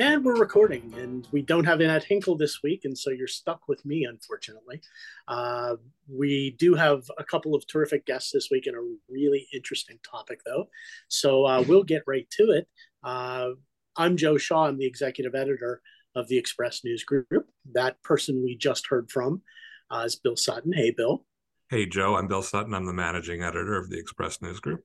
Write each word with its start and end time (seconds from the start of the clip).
And 0.00 0.24
we're 0.24 0.40
recording, 0.40 0.94
and 0.96 1.28
we 1.30 1.42
don't 1.42 1.66
have 1.66 1.80
Annette 1.80 2.04
Hinkle 2.04 2.34
this 2.34 2.62
week, 2.62 2.86
and 2.86 2.96
so 2.96 3.10
you're 3.10 3.26
stuck 3.26 3.68
with 3.68 3.84
me, 3.84 4.06
unfortunately. 4.06 4.80
Uh, 5.28 5.76
we 6.08 6.56
do 6.58 6.72
have 6.72 7.02
a 7.18 7.24
couple 7.24 7.54
of 7.54 7.66
terrific 7.66 8.06
guests 8.06 8.32
this 8.32 8.48
week 8.50 8.66
and 8.66 8.74
a 8.78 8.94
really 9.10 9.46
interesting 9.52 9.98
topic, 10.10 10.40
though. 10.46 10.68
So 11.08 11.44
uh, 11.44 11.62
we'll 11.68 11.82
get 11.82 12.02
right 12.06 12.26
to 12.38 12.44
it. 12.44 12.66
Uh, 13.04 13.50
I'm 13.94 14.16
Joe 14.16 14.38
Shaw. 14.38 14.68
I'm 14.68 14.78
the 14.78 14.86
executive 14.86 15.34
editor 15.34 15.82
of 16.14 16.28
the 16.28 16.38
Express 16.38 16.82
News 16.82 17.04
Group. 17.04 17.50
That 17.70 18.02
person 18.02 18.42
we 18.42 18.56
just 18.56 18.86
heard 18.88 19.10
from 19.10 19.42
uh, 19.90 20.04
is 20.06 20.16
Bill 20.16 20.34
Sutton. 20.34 20.72
Hey, 20.72 20.92
Bill. 20.92 21.26
Hey, 21.68 21.84
Joe. 21.84 22.16
I'm 22.16 22.26
Bill 22.26 22.40
Sutton. 22.40 22.72
I'm 22.72 22.86
the 22.86 22.94
managing 22.94 23.42
editor 23.42 23.76
of 23.76 23.90
the 23.90 23.98
Express 23.98 24.40
News 24.40 24.60
Group. 24.60 24.82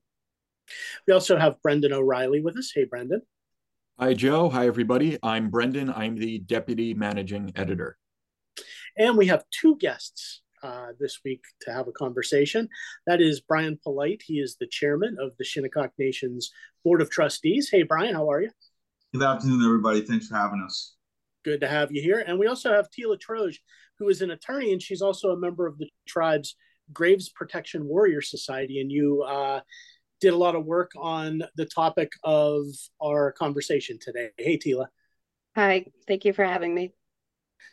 We 1.08 1.14
also 1.14 1.38
have 1.38 1.62
Brendan 1.62 1.94
O'Reilly 1.94 2.42
with 2.42 2.58
us. 2.58 2.70
Hey, 2.74 2.84
Brendan. 2.84 3.22
Hi, 3.98 4.12
Joe. 4.12 4.50
Hi, 4.50 4.66
everybody. 4.66 5.16
I'm 5.22 5.48
Brendan. 5.48 5.90
I'm 5.90 6.16
the 6.16 6.38
deputy 6.38 6.92
managing 6.92 7.52
editor. 7.56 7.96
And 8.98 9.16
we 9.16 9.28
have 9.28 9.44
two 9.50 9.76
guests 9.76 10.42
uh, 10.62 10.88
this 11.00 11.20
week 11.24 11.40
to 11.62 11.72
have 11.72 11.88
a 11.88 11.92
conversation. 11.92 12.68
That 13.06 13.22
is 13.22 13.40
Bryan 13.40 13.78
Polite. 13.82 14.20
He 14.26 14.34
is 14.34 14.58
the 14.60 14.66
chairman 14.66 15.16
of 15.18 15.30
the 15.38 15.44
Shinnecock 15.44 15.92
Nation's 15.98 16.50
Board 16.84 17.00
of 17.00 17.08
Trustees. 17.08 17.70
Hey, 17.70 17.84
Bryan, 17.84 18.12
how 18.14 18.30
are 18.30 18.42
you? 18.42 18.50
Good 19.14 19.22
afternoon, 19.22 19.64
everybody. 19.64 20.02
Thanks 20.02 20.28
for 20.28 20.36
having 20.36 20.62
us. 20.62 20.94
Good 21.42 21.62
to 21.62 21.68
have 21.68 21.90
you 21.90 22.02
here. 22.02 22.18
And 22.18 22.38
we 22.38 22.48
also 22.48 22.74
have 22.74 22.90
Tela 22.90 23.16
Troge, 23.16 23.56
who 23.98 24.10
is 24.10 24.20
an 24.20 24.30
attorney, 24.30 24.74
and 24.74 24.82
she's 24.82 25.00
also 25.00 25.30
a 25.30 25.38
member 25.38 25.66
of 25.66 25.78
the 25.78 25.88
tribe's 26.06 26.54
Graves 26.92 27.30
Protection 27.30 27.86
Warrior 27.86 28.20
Society. 28.20 28.78
And 28.78 28.92
you 28.92 29.22
uh, 29.22 29.60
did 30.20 30.32
a 30.32 30.36
lot 30.36 30.56
of 30.56 30.64
work 30.64 30.92
on 30.96 31.42
the 31.56 31.66
topic 31.66 32.12
of 32.24 32.64
our 33.02 33.32
conversation 33.32 33.98
today. 34.00 34.30
Hey, 34.36 34.56
Tela. 34.56 34.88
Hi, 35.54 35.86
thank 36.06 36.24
you 36.24 36.32
for 36.32 36.44
having 36.44 36.74
me. 36.74 36.92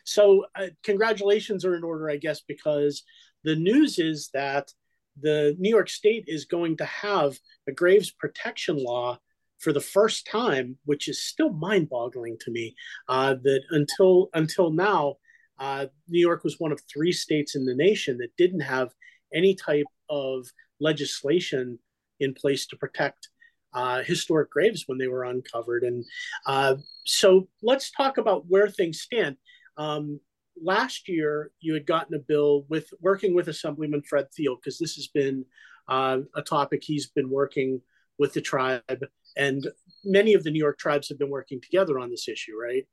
So, 0.04 0.46
uh, 0.54 0.68
congratulations 0.82 1.64
are 1.64 1.74
in 1.74 1.84
order, 1.84 2.10
I 2.10 2.16
guess, 2.16 2.40
because 2.46 3.02
the 3.42 3.56
news 3.56 3.98
is 3.98 4.30
that 4.34 4.72
the 5.20 5.54
New 5.58 5.70
York 5.70 5.88
State 5.88 6.24
is 6.26 6.44
going 6.44 6.76
to 6.78 6.84
have 6.84 7.38
a 7.68 7.72
graves 7.72 8.10
protection 8.10 8.82
law 8.82 9.18
for 9.58 9.72
the 9.72 9.80
first 9.80 10.26
time, 10.26 10.76
which 10.84 11.08
is 11.08 11.22
still 11.22 11.52
mind-boggling 11.52 12.36
to 12.40 12.50
me. 12.50 12.74
Uh, 13.08 13.34
that 13.42 13.62
until 13.70 14.28
until 14.34 14.70
now, 14.70 15.16
uh, 15.58 15.86
New 16.08 16.20
York 16.20 16.44
was 16.44 16.58
one 16.58 16.72
of 16.72 16.80
three 16.92 17.12
states 17.12 17.54
in 17.54 17.64
the 17.64 17.74
nation 17.74 18.18
that 18.18 18.36
didn't 18.36 18.60
have 18.60 18.92
any 19.32 19.54
type 19.54 19.86
of 20.08 20.46
legislation 20.80 21.78
in 22.20 22.34
place 22.34 22.66
to 22.66 22.76
protect 22.76 23.28
uh, 23.72 24.02
historic 24.02 24.50
graves 24.50 24.84
when 24.86 24.98
they 24.98 25.08
were 25.08 25.24
uncovered. 25.24 25.82
And 25.82 26.04
uh, 26.46 26.76
so 27.04 27.48
let's 27.62 27.90
talk 27.90 28.18
about 28.18 28.46
where 28.46 28.68
things 28.68 29.00
stand. 29.00 29.36
Um, 29.76 30.20
last 30.62 31.08
year, 31.08 31.50
you 31.60 31.74
had 31.74 31.86
gotten 31.86 32.14
a 32.14 32.20
bill 32.20 32.66
with 32.68 32.88
working 33.00 33.34
with 33.34 33.48
Assemblyman 33.48 34.02
Fred 34.02 34.26
Thiele, 34.30 34.56
because 34.56 34.78
this 34.78 34.94
has 34.94 35.08
been 35.08 35.44
uh, 35.88 36.18
a 36.34 36.42
topic 36.42 36.82
he's 36.82 37.08
been 37.08 37.28
working 37.28 37.80
with 38.18 38.32
the 38.32 38.40
tribe. 38.40 39.04
And 39.36 39.66
many 40.04 40.34
of 40.34 40.44
the 40.44 40.50
New 40.50 40.60
York 40.60 40.78
tribes 40.78 41.08
have 41.08 41.18
been 41.18 41.30
working 41.30 41.60
together 41.60 41.98
on 41.98 42.10
this 42.10 42.28
issue, 42.28 42.56
right? 42.56 42.86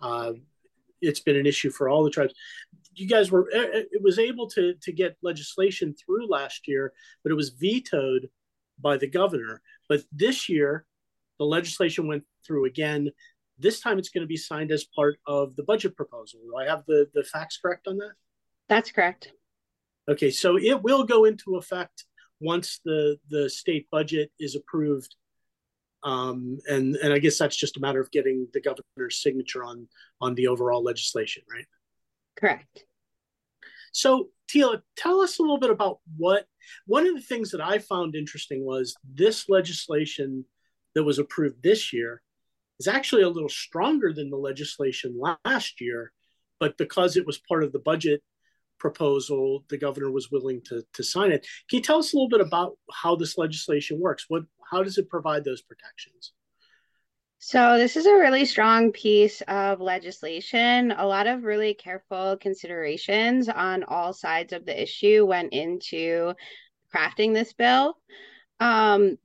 Uh, 0.00 0.34
it's 1.00 1.20
been 1.20 1.36
an 1.36 1.46
issue 1.46 1.70
for 1.70 1.88
all 1.88 2.04
the 2.04 2.10
tribes. 2.10 2.34
You 2.94 3.08
guys 3.08 3.30
were 3.30 3.48
it 3.52 4.02
was 4.02 4.18
able 4.18 4.48
to 4.50 4.74
to 4.74 4.92
get 4.92 5.16
legislation 5.22 5.94
through 5.94 6.28
last 6.28 6.66
year, 6.66 6.92
but 7.22 7.32
it 7.32 7.36
was 7.36 7.50
vetoed 7.50 8.28
by 8.80 8.96
the 8.96 9.06
governor. 9.06 9.62
But 9.88 10.02
this 10.12 10.48
year, 10.48 10.84
the 11.38 11.44
legislation 11.44 12.06
went 12.06 12.24
through 12.46 12.66
again. 12.66 13.10
This 13.58 13.80
time, 13.80 13.98
it's 13.98 14.10
going 14.10 14.22
to 14.22 14.28
be 14.28 14.36
signed 14.36 14.70
as 14.70 14.84
part 14.94 15.18
of 15.26 15.56
the 15.56 15.62
budget 15.64 15.96
proposal. 15.96 16.40
Do 16.44 16.56
I 16.56 16.66
have 16.66 16.84
the 16.86 17.08
the 17.14 17.24
facts 17.24 17.58
correct 17.60 17.88
on 17.88 17.98
that? 17.98 18.12
That's 18.68 18.92
correct. 18.92 19.32
Okay, 20.08 20.30
so 20.30 20.58
it 20.58 20.82
will 20.82 21.04
go 21.04 21.24
into 21.24 21.56
effect 21.56 22.04
once 22.40 22.80
the 22.84 23.18
the 23.30 23.50
state 23.50 23.88
budget 23.90 24.30
is 24.38 24.54
approved 24.54 25.14
um, 26.02 26.58
and 26.68 26.96
and 26.96 27.12
I 27.12 27.18
guess 27.18 27.38
that's 27.38 27.56
just 27.56 27.76
a 27.76 27.80
matter 27.80 28.00
of 28.00 28.10
getting 28.10 28.46
the 28.52 28.60
governor's 28.60 29.20
signature 29.20 29.64
on 29.64 29.88
on 30.20 30.34
the 30.34 30.46
overall 30.48 30.82
legislation, 30.82 31.42
right? 31.50 31.66
Correct. 32.36 32.84
So, 33.92 34.28
Tela, 34.48 34.82
tell 34.96 35.20
us 35.20 35.38
a 35.38 35.42
little 35.42 35.58
bit 35.58 35.70
about 35.70 35.98
what 36.16 36.46
one 36.86 37.06
of 37.06 37.14
the 37.14 37.20
things 37.20 37.50
that 37.50 37.60
I 37.60 37.78
found 37.78 38.14
interesting 38.14 38.64
was 38.64 38.96
this 39.14 39.48
legislation 39.48 40.44
that 40.94 41.04
was 41.04 41.18
approved 41.18 41.62
this 41.62 41.92
year 41.92 42.22
is 42.80 42.88
actually 42.88 43.22
a 43.22 43.28
little 43.28 43.48
stronger 43.48 44.12
than 44.12 44.30
the 44.30 44.36
legislation 44.36 45.18
last 45.44 45.80
year, 45.80 46.12
but 46.60 46.78
because 46.78 47.16
it 47.16 47.26
was 47.26 47.38
part 47.38 47.62
of 47.62 47.72
the 47.72 47.78
budget 47.78 48.22
proposal, 48.78 49.64
the 49.68 49.76
governor 49.76 50.10
was 50.10 50.30
willing 50.30 50.62
to, 50.62 50.82
to 50.94 51.02
sign 51.02 51.32
it. 51.32 51.46
Can 51.68 51.78
you 51.78 51.82
tell 51.82 51.98
us 51.98 52.12
a 52.12 52.16
little 52.16 52.28
bit 52.28 52.40
about 52.40 52.78
how 52.92 53.16
this 53.16 53.36
legislation 53.36 54.00
works? 54.00 54.26
What 54.28 54.44
how 54.70 54.82
does 54.82 54.98
it 54.98 55.08
provide 55.08 55.44
those 55.44 55.62
protections? 55.62 56.32
So, 57.40 57.78
this 57.78 57.96
is 57.96 58.06
a 58.06 58.14
really 58.14 58.44
strong 58.44 58.90
piece 58.90 59.42
of 59.42 59.80
legislation. 59.80 60.90
A 60.90 61.06
lot 61.06 61.28
of 61.28 61.44
really 61.44 61.72
careful 61.72 62.36
considerations 62.36 63.48
on 63.48 63.84
all 63.84 64.12
sides 64.12 64.52
of 64.52 64.66
the 64.66 64.82
issue 64.82 65.24
went 65.24 65.52
into 65.52 66.34
crafting 66.92 67.34
this 67.34 67.52
bill. 67.52 67.96
Um, 68.58 69.18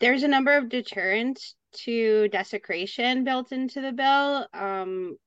there's 0.00 0.22
a 0.22 0.28
number 0.28 0.56
of 0.56 0.70
deterrents 0.70 1.54
to 1.84 2.28
desecration 2.28 3.24
built 3.24 3.52
into 3.52 3.82
the 3.82 3.92
bill, 3.92 4.46
um, 4.54 5.18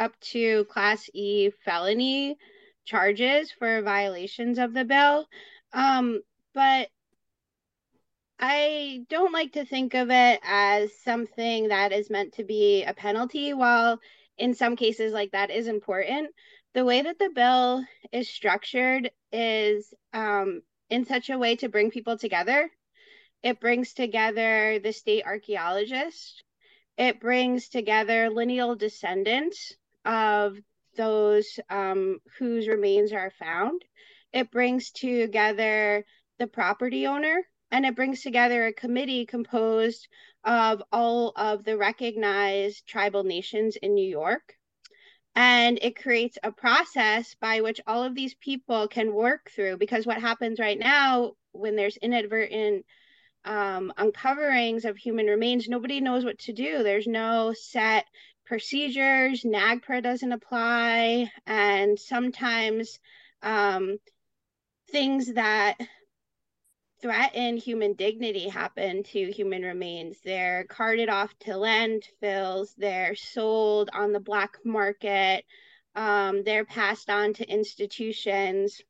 up 0.00 0.18
to 0.20 0.64
Class 0.64 1.08
E 1.14 1.50
felony 1.64 2.36
charges 2.84 3.52
for 3.52 3.80
violations 3.82 4.58
of 4.58 4.74
the 4.74 4.84
bill. 4.84 5.26
Um, 5.72 6.20
but 6.52 6.88
I 8.44 9.06
don't 9.08 9.32
like 9.32 9.52
to 9.52 9.64
think 9.64 9.94
of 9.94 10.10
it 10.10 10.40
as 10.42 10.90
something 11.04 11.68
that 11.68 11.92
is 11.92 12.10
meant 12.10 12.32
to 12.34 12.44
be 12.44 12.82
a 12.82 12.92
penalty, 12.92 13.54
while 13.54 14.00
in 14.36 14.54
some 14.54 14.74
cases, 14.74 15.12
like 15.12 15.30
that 15.30 15.52
is 15.52 15.68
important. 15.68 16.30
The 16.74 16.84
way 16.84 17.02
that 17.02 17.20
the 17.20 17.30
bill 17.32 17.84
is 18.10 18.28
structured 18.28 19.12
is 19.30 19.94
um, 20.12 20.62
in 20.90 21.04
such 21.04 21.30
a 21.30 21.38
way 21.38 21.54
to 21.56 21.68
bring 21.68 21.92
people 21.92 22.18
together. 22.18 22.68
It 23.44 23.60
brings 23.60 23.92
together 23.92 24.80
the 24.80 24.92
state 24.92 25.24
archaeologist, 25.24 26.42
it 26.98 27.20
brings 27.20 27.68
together 27.68 28.28
lineal 28.28 28.74
descendants 28.74 29.72
of 30.04 30.58
those 30.96 31.60
um, 31.70 32.18
whose 32.40 32.66
remains 32.66 33.12
are 33.12 33.30
found. 33.38 33.84
It 34.32 34.50
brings 34.50 34.90
together 34.90 36.04
the 36.40 36.48
property 36.48 37.06
owner 37.06 37.44
and 37.72 37.86
it 37.86 37.96
brings 37.96 38.20
together 38.20 38.66
a 38.66 38.72
committee 38.72 39.24
composed 39.24 40.06
of 40.44 40.82
all 40.92 41.32
of 41.36 41.64
the 41.64 41.78
recognized 41.78 42.86
tribal 42.86 43.24
nations 43.24 43.76
in 43.76 43.94
New 43.94 44.06
York. 44.06 44.56
And 45.34 45.78
it 45.80 45.96
creates 45.96 46.36
a 46.42 46.52
process 46.52 47.34
by 47.40 47.62
which 47.62 47.80
all 47.86 48.04
of 48.04 48.14
these 48.14 48.34
people 48.34 48.86
can 48.88 49.14
work 49.14 49.50
through. 49.50 49.78
Because 49.78 50.04
what 50.06 50.20
happens 50.20 50.60
right 50.60 50.78
now, 50.78 51.32
when 51.52 51.74
there's 51.74 51.96
inadvertent 51.96 52.84
um, 53.46 53.90
uncoverings 53.96 54.84
of 54.84 54.98
human 54.98 55.26
remains, 55.26 55.66
nobody 55.66 56.02
knows 56.02 56.26
what 56.26 56.38
to 56.40 56.52
do. 56.52 56.82
There's 56.82 57.06
no 57.06 57.54
set 57.54 58.04
procedures, 58.44 59.44
NAGPRA 59.44 60.02
doesn't 60.02 60.32
apply. 60.32 61.32
And 61.46 61.98
sometimes 61.98 62.98
um, 63.42 63.96
things 64.90 65.32
that 65.32 65.78
threaten 67.02 67.56
human 67.56 67.94
dignity 67.94 68.48
happen 68.48 69.02
to 69.02 69.32
human 69.32 69.62
remains. 69.62 70.18
They're 70.24 70.64
carted 70.64 71.08
off 71.08 71.36
to 71.40 71.50
landfills, 71.50 72.74
they're 72.78 73.16
sold 73.16 73.90
on 73.92 74.12
the 74.12 74.20
black 74.20 74.56
market, 74.64 75.44
um, 75.96 76.44
they're 76.44 76.64
passed 76.64 77.10
on 77.10 77.34
to 77.34 77.52
institutions. 77.52 78.80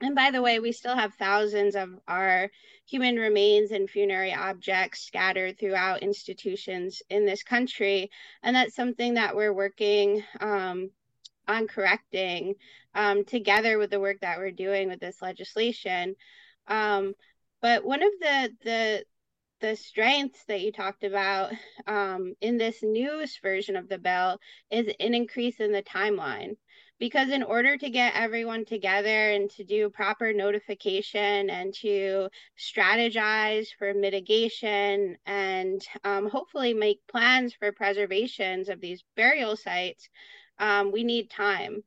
And 0.00 0.14
by 0.14 0.30
the 0.30 0.42
way, 0.42 0.60
we 0.60 0.72
still 0.72 0.94
have 0.94 1.14
thousands 1.14 1.76
of 1.76 1.88
our 2.06 2.50
human 2.86 3.16
remains 3.16 3.70
and 3.70 3.88
funerary 3.88 4.34
objects 4.34 5.00
scattered 5.00 5.58
throughout 5.58 6.02
institutions 6.02 7.02
in 7.10 7.26
this 7.26 7.42
country. 7.42 8.10
And 8.42 8.54
that's 8.54 8.76
something 8.76 9.14
that 9.14 9.34
we're 9.34 9.52
working 9.52 10.22
um, 10.40 10.90
on 11.48 11.66
correcting 11.66 12.54
um, 12.94 13.24
together 13.24 13.78
with 13.78 13.90
the 13.90 14.00
work 14.00 14.20
that 14.20 14.38
we're 14.38 14.50
doing 14.50 14.88
with 14.88 15.00
this 15.00 15.20
legislation. 15.22 16.16
Um, 16.66 17.14
but 17.60 17.84
one 17.84 18.02
of 18.02 18.10
the, 18.20 18.50
the, 18.64 19.04
the 19.60 19.76
strengths 19.76 20.44
that 20.46 20.60
you 20.60 20.72
talked 20.72 21.04
about 21.04 21.52
um, 21.86 22.34
in 22.40 22.58
this 22.58 22.78
newest 22.82 23.40
version 23.42 23.76
of 23.76 23.88
the 23.88 23.98
bill 23.98 24.38
is 24.70 24.86
an 25.00 25.14
increase 25.14 25.60
in 25.60 25.72
the 25.72 25.82
timeline. 25.82 26.56
Because 27.00 27.30
in 27.30 27.42
order 27.42 27.76
to 27.76 27.90
get 27.90 28.14
everyone 28.14 28.64
together 28.64 29.32
and 29.32 29.50
to 29.50 29.64
do 29.64 29.90
proper 29.90 30.32
notification 30.32 31.50
and 31.50 31.74
to 31.82 32.28
strategize 32.56 33.66
for 33.78 33.92
mitigation 33.92 35.16
and 35.26 35.82
um, 36.04 36.28
hopefully 36.28 36.72
make 36.72 37.00
plans 37.08 37.52
for 37.52 37.72
preservations 37.72 38.68
of 38.68 38.80
these 38.80 39.02
burial 39.16 39.56
sites 39.56 40.08
um, 40.58 40.92
we 40.92 41.02
need 41.02 41.30
time 41.30 41.82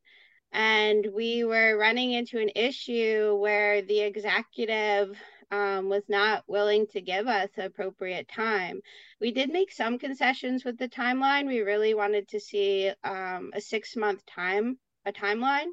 and 0.52 1.06
we 1.14 1.44
were 1.44 1.76
running 1.78 2.12
into 2.12 2.38
an 2.38 2.50
issue 2.54 3.36
where 3.40 3.82
the 3.82 4.00
executive 4.00 5.16
um, 5.50 5.88
was 5.88 6.04
not 6.08 6.44
willing 6.46 6.86
to 6.88 7.00
give 7.00 7.26
us 7.26 7.48
appropriate 7.56 8.28
time. 8.28 8.80
We 9.20 9.32
did 9.32 9.50
make 9.50 9.72
some 9.72 9.98
concessions 9.98 10.64
with 10.64 10.78
the 10.78 10.88
timeline. 10.88 11.46
We 11.46 11.60
really 11.60 11.94
wanted 11.94 12.28
to 12.28 12.40
see 12.40 12.92
um, 13.04 13.50
a 13.54 13.60
six 13.60 13.96
month 13.96 14.24
time 14.26 14.78
a 15.06 15.12
timeline 15.12 15.68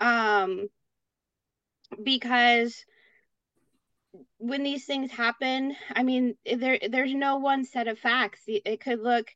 um 0.00 0.68
because 2.02 2.84
when 4.38 4.62
these 4.62 4.84
things 4.84 5.10
happen 5.10 5.74
i 5.94 6.02
mean 6.02 6.34
there 6.44 6.78
there's 6.90 7.14
no 7.14 7.36
one 7.36 7.64
set 7.64 7.88
of 7.88 7.98
facts 7.98 8.42
it 8.46 8.80
could 8.80 9.00
look 9.00 9.26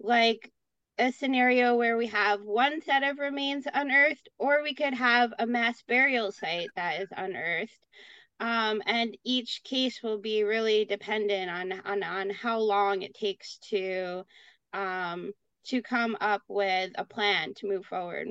like 0.00 0.50
a 0.98 1.12
scenario 1.12 1.76
where 1.76 1.96
we 1.96 2.06
have 2.06 2.40
one 2.42 2.80
set 2.82 3.02
of 3.02 3.18
remains 3.18 3.64
unearthed 3.72 4.28
or 4.38 4.62
we 4.62 4.74
could 4.74 4.94
have 4.94 5.32
a 5.38 5.46
mass 5.46 5.82
burial 5.86 6.32
site 6.32 6.68
that 6.76 7.00
is 7.00 7.08
unearthed. 7.16 7.78
Um, 8.40 8.82
and 8.86 9.16
each 9.24 9.62
case 9.64 10.02
will 10.02 10.18
be 10.18 10.42
really 10.42 10.84
dependent 10.84 11.50
on 11.50 11.72
on 11.84 12.02
on 12.02 12.30
how 12.30 12.58
long 12.58 13.02
it 13.02 13.14
takes 13.14 13.58
to 13.70 14.24
um, 14.72 15.32
to 15.66 15.80
come 15.82 16.16
up 16.20 16.42
with 16.48 16.92
a 16.96 17.04
plan 17.04 17.54
to 17.54 17.68
move 17.68 17.86
forward. 17.86 18.28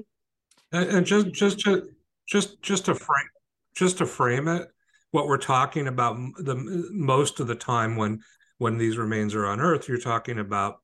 And, 0.71 0.89
and 0.89 1.05
just 1.05 1.31
just 1.31 1.59
to 1.61 1.89
just 2.27 2.61
just 2.61 2.85
to 2.85 2.95
frame 2.95 3.29
just 3.75 3.97
to 3.97 4.05
frame 4.05 4.47
it, 4.47 4.67
what 5.11 5.27
we're 5.27 5.37
talking 5.37 5.87
about 5.87 6.17
the 6.37 6.55
most 6.91 7.39
of 7.39 7.47
the 7.47 7.55
time 7.55 7.95
when 7.95 8.21
when 8.57 8.77
these 8.77 8.97
remains 8.97 9.33
are 9.33 9.45
unearthed, 9.45 9.87
you're 9.87 9.97
talking 9.97 10.39
about 10.39 10.81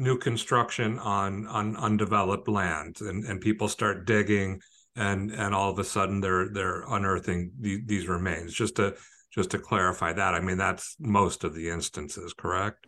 new 0.00 0.18
construction 0.18 0.98
on 0.98 1.46
on 1.46 1.76
undeveloped 1.76 2.48
land, 2.48 3.00
and 3.00 3.24
and 3.24 3.40
people 3.40 3.68
start 3.68 4.06
digging, 4.06 4.60
and 4.96 5.30
and 5.30 5.54
all 5.54 5.70
of 5.70 5.78
a 5.78 5.84
sudden 5.84 6.20
they're 6.20 6.48
they're 6.52 6.82
unearthing 6.88 7.52
the, 7.60 7.80
these 7.84 8.08
remains. 8.08 8.52
Just 8.54 8.76
to 8.76 8.96
just 9.30 9.50
to 9.50 9.58
clarify 9.58 10.12
that, 10.12 10.34
I 10.34 10.40
mean 10.40 10.58
that's 10.58 10.96
most 10.98 11.44
of 11.44 11.54
the 11.54 11.68
instances, 11.68 12.32
correct? 12.32 12.86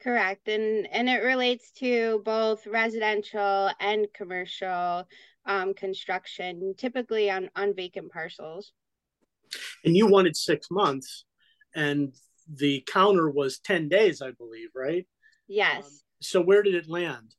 Correct, 0.00 0.48
and 0.48 0.86
and 0.90 1.08
it 1.08 1.22
relates 1.22 1.70
to 1.78 2.22
both 2.24 2.66
residential 2.66 3.70
and 3.78 4.06
commercial 4.14 5.06
um, 5.46 5.74
construction, 5.74 6.74
typically 6.76 7.30
on, 7.30 7.50
on 7.54 7.74
vacant 7.74 8.10
parcels. 8.10 8.72
And 9.84 9.96
you 9.96 10.06
wanted 10.06 10.36
six 10.36 10.68
months, 10.70 11.24
and 11.74 12.14
the 12.52 12.82
counter 12.90 13.30
was 13.30 13.58
10 13.58 13.88
days, 13.88 14.20
I 14.20 14.32
believe, 14.32 14.68
right? 14.74 15.06
Yes. 15.46 15.84
Um, 15.84 15.90
so 16.24 16.40
where 16.40 16.62
did 16.62 16.74
it 16.74 16.88
land? 16.88 17.34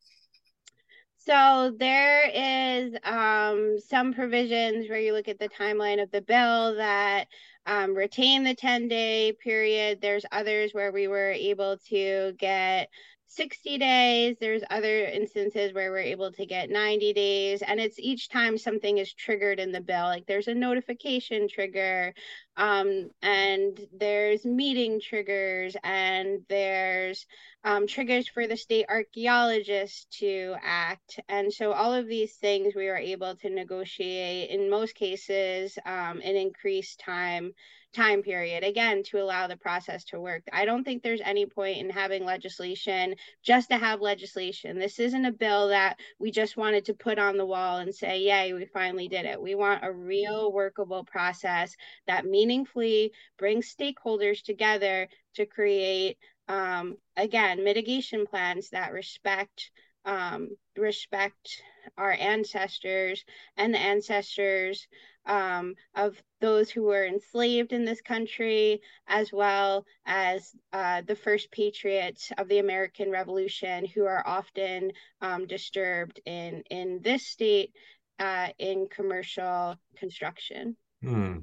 So 1.17 1.73
there 1.79 2.29
is 2.29 2.93
um, 3.03 3.79
some 3.79 4.13
provisions 4.13 4.87
where 4.87 4.99
you 4.99 5.11
look 5.13 5.27
at 5.27 5.39
the 5.39 5.49
timeline 5.49 6.01
of 6.01 6.11
the 6.11 6.21
bill 6.21 6.75
that 6.75 7.27
um, 7.65 7.95
retain 7.95 8.43
the 8.43 8.53
10 8.53 8.87
day 8.87 9.33
period. 9.43 10.01
There's 10.01 10.25
others 10.31 10.71
where 10.73 10.91
we 10.91 11.07
were 11.07 11.31
able 11.31 11.77
to 11.89 12.33
get 12.37 12.89
60 13.27 13.77
days. 13.77 14.37
There's 14.39 14.61
other 14.69 15.05
instances 15.05 15.73
where 15.73 15.91
we're 15.91 15.99
able 15.99 16.31
to 16.33 16.45
get 16.45 16.69
90 16.69 17.13
days. 17.13 17.61
And 17.61 17.79
it's 17.79 17.99
each 17.99 18.29
time 18.29 18.57
something 18.57 18.97
is 18.97 19.13
triggered 19.13 19.59
in 19.59 19.71
the 19.71 19.81
bill. 19.81 20.05
Like 20.05 20.25
there's 20.25 20.47
a 20.47 20.53
notification 20.53 21.47
trigger, 21.47 22.13
um, 22.57 23.09
and 23.21 23.79
there's 23.91 24.45
meeting 24.45 25.01
triggers, 25.01 25.75
and 25.83 26.41
there's 26.47 27.25
um, 27.63 27.87
triggers 27.87 28.27
for 28.27 28.47
the 28.47 28.55
state 28.55 28.85
archaeologist 28.87 30.09
to 30.19 30.55
act. 30.61 31.19
And 31.27 31.51
so 31.51 31.73
all 31.73 31.93
of 31.93 32.07
these 32.07 32.33
things 32.35 32.75
we 32.75 32.87
were 32.87 32.97
able 32.97 33.35
to 33.37 33.49
negotiate 33.49 34.49
in 34.51 34.69
most 34.69 34.95
cases 34.95 35.77
um, 35.85 36.21
an 36.23 36.35
increased 36.35 36.99
time 36.99 37.53
time 37.95 38.21
period 38.21 38.63
again 38.63 39.03
to 39.03 39.17
allow 39.19 39.47
the 39.47 39.57
process 39.57 40.03
to 40.05 40.19
work. 40.19 40.43
I 40.53 40.65
don't 40.65 40.83
think 40.83 41.01
there's 41.01 41.21
any 41.23 41.45
point 41.45 41.77
in 41.79 41.89
having 41.89 42.25
legislation 42.25 43.15
just 43.43 43.69
to 43.69 43.77
have 43.77 44.01
legislation. 44.01 44.77
This 44.77 44.99
isn't 44.99 45.25
a 45.25 45.31
bill 45.31 45.69
that 45.69 45.97
we 46.19 46.31
just 46.31 46.57
wanted 46.57 46.85
to 46.85 46.93
put 46.93 47.17
on 47.19 47.37
the 47.37 47.45
wall 47.45 47.77
and 47.79 47.93
say, 47.95 48.19
"Yay, 48.19 48.53
we 48.53 48.65
finally 48.65 49.07
did 49.07 49.25
it." 49.25 49.41
We 49.41 49.55
want 49.55 49.83
a 49.85 49.91
real 49.91 50.51
workable 50.51 51.03
process 51.05 51.75
that 52.07 52.25
meaningfully 52.25 53.13
brings 53.37 53.73
stakeholders 53.73 54.43
together 54.43 55.07
to 55.35 55.45
create 55.45 56.17
um, 56.47 56.97
again 57.17 57.63
mitigation 57.63 58.25
plans 58.27 58.69
that 58.69 58.93
respect 58.93 59.71
um, 60.05 60.49
respect 60.77 61.61
our 61.97 62.11
ancestors 62.11 63.23
and 63.57 63.73
the 63.73 63.79
ancestors 63.79 64.87
um, 65.25 65.75
of 65.95 66.21
those 66.45 66.69
who 66.69 66.83
were 66.83 67.07
enslaved 67.07 67.73
in 67.73 67.85
this 67.85 68.01
country, 68.01 68.79
as 69.07 69.33
well 69.33 69.83
as 70.05 70.51
uh, 70.73 71.01
the 71.01 71.15
first 71.15 71.49
patriots 71.49 72.31
of 72.37 72.47
the 72.47 72.59
American 72.59 73.09
Revolution, 73.09 73.83
who 73.83 74.05
are 74.05 74.21
often 74.27 74.91
um, 75.21 75.47
disturbed 75.47 76.19
in 76.27 76.61
in 76.69 76.99
this 77.01 77.25
state 77.25 77.73
uh, 78.19 78.49
in 78.59 78.87
commercial 78.91 79.75
construction. 79.97 80.77
Hmm. 81.01 81.39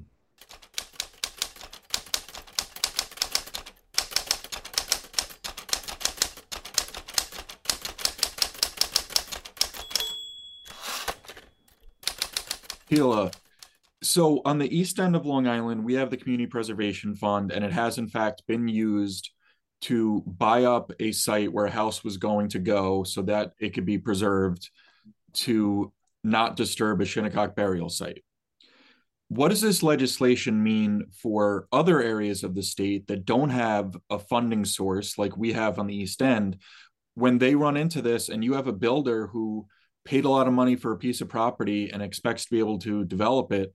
Tela, 12.89 13.31
so 14.03 14.41
on 14.45 14.59
the 14.59 14.77
east 14.77 14.99
end 14.99 15.15
of 15.15 15.25
Long 15.25 15.47
Island, 15.47 15.83
we 15.83 15.95
have 15.95 16.09
the 16.09 16.17
Community 16.17 16.47
Preservation 16.47 17.15
Fund, 17.15 17.51
and 17.51 17.63
it 17.63 17.71
has 17.71 17.97
in 17.97 18.07
fact 18.07 18.43
been 18.47 18.67
used 18.67 19.31
to 19.81 20.23
buy 20.25 20.63
up 20.63 20.91
a 20.99 21.11
site 21.11 21.51
where 21.51 21.65
a 21.65 21.71
house 21.71 22.03
was 22.03 22.17
going 22.17 22.49
to 22.49 22.59
go 22.59 23.03
so 23.03 23.21
that 23.23 23.51
it 23.59 23.73
could 23.73 23.85
be 23.85 23.97
preserved 23.97 24.69
to 25.33 25.91
not 26.23 26.55
disturb 26.55 27.01
a 27.01 27.05
Shinnecock 27.05 27.55
burial 27.55 27.89
site. 27.89 28.23
What 29.27 29.49
does 29.49 29.61
this 29.61 29.83
legislation 29.83 30.61
mean 30.61 31.07
for 31.21 31.67
other 31.71 32.01
areas 32.01 32.43
of 32.43 32.55
the 32.55 32.63
state 32.63 33.07
that 33.07 33.25
don't 33.25 33.49
have 33.49 33.97
a 34.09 34.19
funding 34.19 34.63
source 34.63 35.17
like 35.17 35.35
we 35.35 35.53
have 35.53 35.79
on 35.79 35.87
the 35.87 35.95
East 35.95 36.21
End? 36.21 36.57
When 37.15 37.37
they 37.37 37.55
run 37.55 37.77
into 37.77 38.01
this, 38.01 38.29
and 38.29 38.43
you 38.43 38.53
have 38.53 38.67
a 38.67 38.73
builder 38.73 39.27
who 39.27 39.65
paid 40.05 40.25
a 40.25 40.29
lot 40.29 40.47
of 40.47 40.53
money 40.53 40.75
for 40.75 40.91
a 40.91 40.97
piece 40.97 41.21
of 41.21 41.29
property 41.29 41.91
and 41.91 42.01
expects 42.01 42.45
to 42.45 42.51
be 42.51 42.59
able 42.59 42.79
to 42.79 43.05
develop 43.05 43.51
it, 43.51 43.73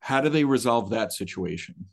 how 0.00 0.20
do 0.20 0.28
they 0.28 0.44
resolve 0.44 0.90
that 0.90 1.12
situation? 1.12 1.86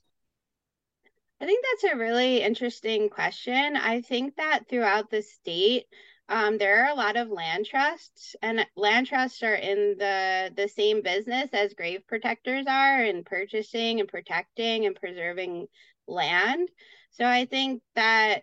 I 1.40 1.46
think 1.46 1.64
that's 1.64 1.94
a 1.94 1.98
really 1.98 2.42
interesting 2.42 3.10
question. 3.10 3.76
I 3.76 4.02
think 4.02 4.38
that 4.38 4.68
throughout 4.68 5.12
the 5.12 5.22
state, 5.22 5.86
um, 6.30 6.58
there 6.58 6.84
are 6.84 6.92
a 6.92 6.96
lot 6.96 7.16
of 7.16 7.30
land 7.30 7.68
trusts, 7.68 8.36
and 8.42 8.66
land 8.76 9.08
trusts 9.08 9.44
are 9.44 9.56
in 9.56 9.96
the 9.98 10.52
the 10.56 10.68
same 10.68 11.02
business 11.02 11.50
as 11.54 11.74
grave 11.74 12.02
protectors 12.08 12.66
are 12.68 13.04
in 13.04 13.24
purchasing 13.24 14.00
and 14.00 14.10
protecting 14.10 14.86
and 14.86 14.96
preserving 14.96 15.68
land. 16.08 16.70
So 17.12 17.24
I 17.26 17.46
think 17.46 17.82
that 17.96 18.42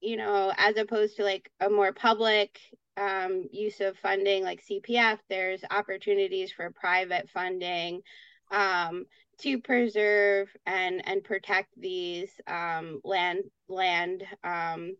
you 0.00 0.16
know, 0.16 0.52
as 0.56 0.76
opposed 0.76 1.16
to 1.16 1.24
like 1.24 1.50
a 1.60 1.68
more 1.68 1.92
public 1.92 2.58
um, 2.96 3.48
use 3.52 3.80
of 3.80 3.98
funding 3.98 4.44
like 4.44 4.64
CPF, 4.64 5.18
there's 5.28 5.64
opportunities 5.70 6.52
for 6.52 6.70
private 6.70 7.28
funding 7.30 8.02
um, 8.50 9.06
to 9.38 9.58
preserve 9.58 10.48
and 10.66 11.06
and 11.06 11.22
protect 11.24 11.68
these 11.76 12.30
um, 12.46 13.00
land 13.04 13.44
land 13.68 14.24
um, 14.42 14.96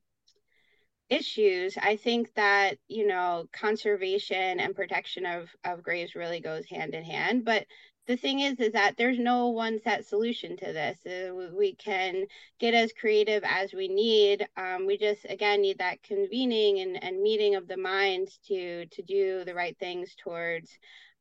issues, 1.11 1.77
I 1.81 1.97
think 1.97 2.35
that, 2.35 2.77
you 2.87 3.07
know, 3.07 3.49
conservation 3.53 4.61
and 4.61 4.75
protection 4.75 5.25
of, 5.25 5.49
of 5.65 5.83
graves 5.83 6.15
really 6.15 6.41
goes 6.41 6.67
hand 6.67 6.95
in 6.95 7.03
hand. 7.03 7.45
But 7.45 7.67
the 8.07 8.17
thing 8.17 8.41
is, 8.41 8.59
is 8.61 8.73
that 8.73 8.97
there's 8.97 9.19
no 9.19 9.49
one 9.49 9.81
set 9.81 10.07
solution 10.07 10.57
to 10.59 10.67
this. 10.67 10.99
Uh, 11.07 11.51
we 11.57 11.75
can 11.75 12.25
get 12.59 12.75
as 12.75 12.93
creative 12.99 13.43
as 13.45 13.73
we 13.73 13.89
need. 13.89 14.47
Um, 14.57 14.87
we 14.87 14.97
just, 14.97 15.27
again, 15.29 15.61
need 15.61 15.79
that 15.79 16.03
convening 16.03 16.81
and, 16.81 17.03
and 17.03 17.23
meeting 17.23 17.55
of 17.55 17.69
the 17.69 17.77
minds 17.77 18.39
to, 18.49 18.87
to 18.87 19.03
do 19.03 19.45
the 19.45 19.55
right 19.55 19.77
things 19.79 20.15
towards 20.15 20.71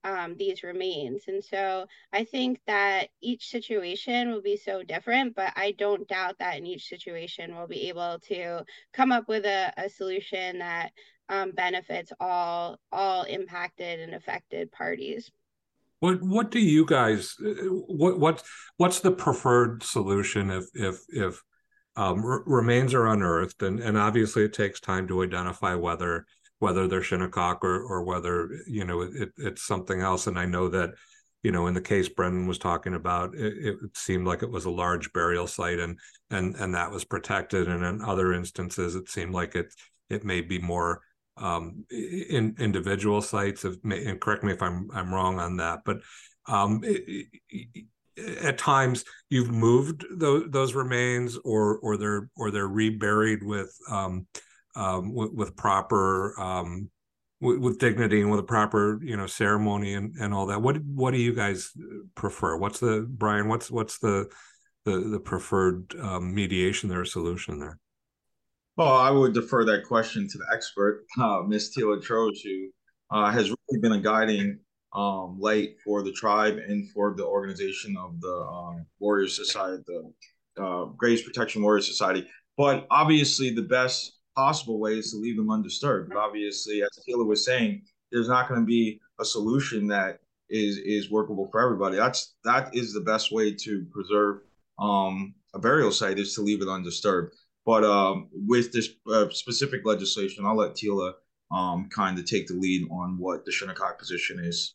um, 0.03 0.35
these 0.37 0.63
remains. 0.63 1.23
And 1.27 1.43
so 1.43 1.85
I 2.13 2.23
think 2.23 2.59
that 2.67 3.09
each 3.21 3.49
situation 3.49 4.31
will 4.31 4.41
be 4.41 4.57
so 4.57 4.83
different, 4.83 5.35
but 5.35 5.53
I 5.55 5.71
don't 5.77 6.07
doubt 6.07 6.37
that 6.39 6.57
in 6.57 6.65
each 6.65 6.87
situation 6.87 7.55
we'll 7.55 7.67
be 7.67 7.89
able 7.89 8.19
to 8.27 8.63
come 8.93 9.11
up 9.11 9.27
with 9.27 9.45
a, 9.45 9.73
a 9.77 9.89
solution 9.89 10.59
that 10.59 10.91
um, 11.29 11.51
benefits 11.51 12.13
all 12.19 12.77
all 12.91 13.23
impacted 13.23 13.99
and 13.99 14.13
affected 14.13 14.71
parties. 14.71 15.29
What 15.99 16.21
what 16.21 16.51
do 16.51 16.59
you 16.59 16.85
guys 16.85 17.35
what 17.39 18.19
what 18.19 18.43
what's 18.77 18.99
the 19.01 19.11
preferred 19.11 19.83
solution 19.83 20.51
if 20.51 20.65
if 20.73 21.01
if 21.09 21.43
um, 21.95 22.23
r- 22.23 22.43
remains 22.45 22.93
are 22.93 23.07
unearthed 23.07 23.61
and 23.61 23.79
and 23.79 23.97
obviously 23.97 24.43
it 24.43 24.53
takes 24.53 24.79
time 24.79 25.07
to 25.07 25.23
identify 25.23 25.75
whether 25.75 26.25
whether 26.59 26.87
they're 26.87 27.03
Shinnecock 27.03 27.63
or 27.63 27.81
or 27.81 28.03
whether 28.03 28.49
you 28.67 28.85
know 28.85 29.01
it, 29.01 29.29
it's 29.37 29.65
something 29.65 30.01
else. 30.01 30.27
And 30.27 30.37
I 30.37 30.45
know 30.45 30.69
that 30.69 30.91
you 31.43 31.51
know 31.51 31.67
in 31.67 31.73
the 31.73 31.81
case 31.81 32.09
Brendan 32.09 32.47
was 32.47 32.57
talking 32.57 32.93
about, 32.93 33.35
it, 33.35 33.53
it, 33.57 33.75
seemed 33.95 34.27
like 34.27 34.43
it 34.43 34.51
was 34.51 34.65
a 34.65 34.71
large 34.71 35.11
burial 35.13 35.47
site 35.47 35.79
and 35.79 35.99
and 36.29 36.55
and 36.55 36.73
that 36.75 36.91
was 36.91 37.05
protected. 37.05 37.67
And 37.67 37.83
in 37.83 38.01
other 38.01 38.33
instances, 38.33 38.95
it 38.95 39.09
seemed 39.09 39.33
like 39.33 39.55
it 39.55 39.73
it 40.09 40.23
may 40.23 40.41
be 40.41 40.59
more 40.59 41.01
um, 41.37 41.85
in 41.91 42.55
individual 42.59 43.21
sites. 43.21 43.63
Of, 43.63 43.77
and 43.83 44.19
correct 44.19 44.43
me 44.43 44.53
if 44.53 44.61
I'm 44.61 44.89
I'm 44.93 45.13
wrong 45.13 45.39
on 45.39 45.57
that, 45.57 45.81
but 45.85 45.99
um, 46.47 46.81
it, 46.83 47.27
at 48.41 48.57
times 48.57 49.05
you've 49.29 49.51
moved 49.51 50.05
those, 50.11 50.45
those 50.49 50.73
remains 50.73 51.37
or 51.43 51.77
or 51.79 51.97
they're 51.97 52.29
or 52.35 52.51
they're 52.51 52.67
reburied 52.67 53.43
with 53.43 53.75
um, 53.91 54.25
um, 54.77 55.13
with, 55.13 55.31
with, 55.33 55.55
proper 55.55 56.39
um, 56.39 56.89
with, 57.41 57.57
with, 57.57 57.79
dignity 57.79 58.21
and 58.21 58.31
with 58.31 58.39
a 58.39 58.43
proper 58.43 58.99
you 59.03 59.17
know 59.17 59.27
ceremony 59.27 59.93
and, 59.93 60.15
and 60.19 60.33
all 60.33 60.45
that. 60.47 60.61
What 60.61 60.77
what 60.85 61.11
do 61.11 61.17
you 61.17 61.33
guys 61.33 61.71
prefer? 62.15 62.57
What's 62.57 62.79
the 62.79 63.05
Bryan? 63.09 63.47
What's 63.47 63.69
what's 63.69 63.99
the 63.99 64.29
the, 64.85 64.99
the 64.99 65.19
preferred 65.19 65.93
um, 65.99 66.33
mediation 66.33 66.89
there, 66.89 67.03
solution 67.03 67.59
there? 67.59 67.77
Well, 68.77 68.93
I 68.93 69.09
would 69.09 69.33
defer 69.33 69.65
that 69.65 69.83
question 69.85 70.27
to 70.29 70.37
the 70.37 70.45
expert, 70.53 71.03
uh, 71.19 71.41
Ms. 71.45 71.71
Tela 71.71 71.99
Troge, 71.99 72.37
who 72.43 72.69
uh, 73.11 73.31
has 73.31 73.49
really 73.49 73.81
been 73.81 73.93
a 73.93 73.99
guiding 73.99 74.59
um, 74.93 75.37
light 75.39 75.75
for 75.83 76.03
the 76.03 76.11
tribe 76.11 76.57
and 76.57 76.89
for 76.91 77.15
the 77.17 77.25
organization 77.25 77.97
of 77.97 78.21
the 78.21 78.33
um, 78.33 78.85
Warrior 78.99 79.27
Society, 79.27 79.83
the 79.87 80.63
uh, 80.63 80.85
Graves 80.95 81.23
Protection 81.23 81.63
Warrior 81.63 81.81
Society. 81.81 82.27
But 82.55 82.87
obviously, 82.89 83.49
the 83.49 83.63
best 83.63 84.16
possible 84.37 84.79
ways 84.79 85.11
to 85.11 85.17
leave 85.17 85.35
them 85.35 85.49
undisturbed. 85.49 86.09
But 86.09 86.17
obviously, 86.19 86.83
as 86.83 86.89
Taylor 87.05 87.25
was 87.25 87.43
saying, 87.43 87.81
there's 88.11 88.29
not 88.29 88.47
going 88.47 88.61
to 88.61 88.65
be 88.65 88.99
a 89.19 89.25
solution 89.25 89.87
that 89.87 90.19
is 90.49 90.77
is 90.77 91.11
workable 91.11 91.49
for 91.51 91.59
everybody. 91.59 91.97
That's 91.97 92.35
that 92.43 92.73
is 92.73 92.93
the 92.93 93.01
best 93.01 93.31
way 93.31 93.53
to 93.53 93.85
preserve 93.91 94.41
um, 94.79 95.33
a 95.55 95.59
burial 95.59 95.91
site 95.91 96.19
is 96.19 96.35
to 96.35 96.41
leave 96.41 96.61
it 96.61 96.69
undisturbed. 96.69 97.33
But 97.65 97.83
um, 97.83 98.29
with 98.31 98.71
this 98.71 98.89
uh, 99.11 99.29
specific 99.31 99.81
legislation, 99.85 100.45
I'll 100.45 100.55
let 100.55 100.75
Tela 100.75 101.15
um, 101.51 101.89
kind 101.89 102.17
of 102.19 102.25
take 102.25 102.47
the 102.47 102.53
lead 102.53 102.87
on 102.91 103.17
what 103.17 103.43
the 103.43 103.51
Shinnecock 103.51 103.97
position 103.97 104.39
is. 104.39 104.73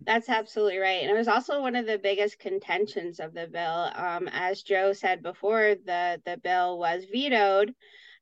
That's 0.00 0.28
absolutely 0.28 0.78
right. 0.78 1.02
And 1.02 1.10
it 1.10 1.16
was 1.16 1.28
also 1.28 1.60
one 1.60 1.74
of 1.74 1.86
the 1.86 1.98
biggest 1.98 2.38
contentions 2.38 3.18
of 3.18 3.34
the 3.34 3.46
bill. 3.46 3.90
Um, 3.94 4.28
as 4.32 4.62
Joe 4.62 4.92
said 4.92 5.22
before, 5.22 5.74
the, 5.84 6.20
the 6.24 6.38
bill 6.42 6.78
was 6.78 7.04
vetoed 7.10 7.74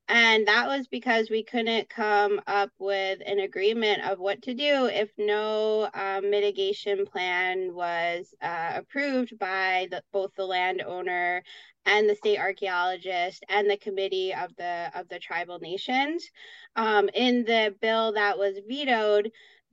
and 0.08 0.46
that 0.48 0.66
was 0.68 0.86
because 0.86 1.30
we 1.30 1.42
couldn't 1.42 1.88
come 1.88 2.40
up 2.46 2.70
with 2.78 3.20
an 3.24 3.38
agreement 3.38 4.02
of 4.04 4.18
what 4.18 4.42
to 4.42 4.52
do 4.54 4.86
if 4.86 5.10
no 5.16 5.88
um, 5.94 6.30
mitigation 6.30 7.06
plan 7.06 7.74
was 7.74 8.34
uh, 8.42 8.72
approved 8.74 9.38
by 9.38 9.88
the, 9.90 10.02
both 10.12 10.34
the 10.36 10.44
landowner 10.44 11.42
and 11.86 12.08
the 12.08 12.14
state 12.14 12.38
archaeologist 12.38 13.44
and 13.48 13.68
the 13.68 13.78
committee 13.78 14.34
of 14.34 14.54
the 14.56 14.90
of 14.94 15.08
the 15.08 15.18
tribal 15.18 15.58
nations. 15.58 16.28
Um, 16.76 17.08
in 17.14 17.44
the 17.44 17.74
bill 17.80 18.12
that 18.12 18.38
was 18.38 18.58
vetoed, 18.68 19.30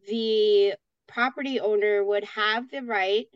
the 0.07 0.75
property 1.07 1.59
owner 1.59 2.03
would 2.03 2.23
have 2.23 2.69
the 2.69 2.83
right 2.83 3.27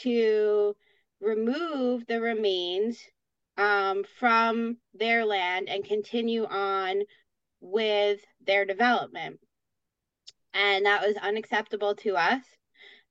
to 0.00 0.76
remove 1.20 2.06
the 2.06 2.20
remains 2.20 2.98
um, 3.56 4.04
from 4.18 4.76
their 4.94 5.24
land 5.24 5.68
and 5.68 5.84
continue 5.84 6.44
on 6.44 7.02
with 7.60 8.20
their 8.44 8.64
development. 8.64 9.40
And 10.54 10.86
that 10.86 11.06
was 11.06 11.16
unacceptable 11.16 11.94
to 11.96 12.16
us. 12.16 12.42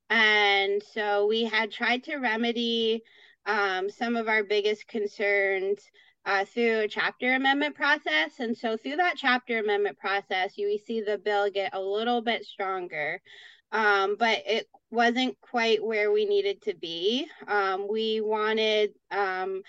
And 0.10 0.82
so 0.94 1.28
we 1.28 1.44
had 1.44 1.72
tried 1.72 2.04
to 2.06 2.18
remedy 2.18 3.04
um, 3.46 3.90
some 3.90 4.16
of 4.16 4.28
our 4.28 4.44
biggest 4.44 4.88
concerns 4.88 5.80
uh, 6.26 6.46
through 6.46 6.80
a 6.80 6.88
chapter 6.88 7.36
amendment 7.36 7.76
process. 7.76 8.40
And 8.40 8.58
so 8.58 8.78
through 8.78 8.96
that 8.98 9.16
chapter 9.18 9.60
amendment 9.60 9.98
process, 10.00 10.58
you 10.58 10.78
see 10.78 11.02
the 11.02 11.20
bill 11.20 11.50
get 11.52 11.76
a 11.76 11.82
little 11.82 12.22
bit 12.22 12.46
stronger. 12.46 13.22
Um, 13.72 14.16
but 14.18 14.42
it 14.46 14.68
wasn't 14.90 15.40
quite 15.42 15.84
where 15.84 16.12
we 16.12 16.26
needed 16.26 16.62
to 16.64 16.74
be. 16.76 17.28
Um, 17.48 17.88
we 17.90 18.22
wanted 18.22 18.92
um, 19.12 19.62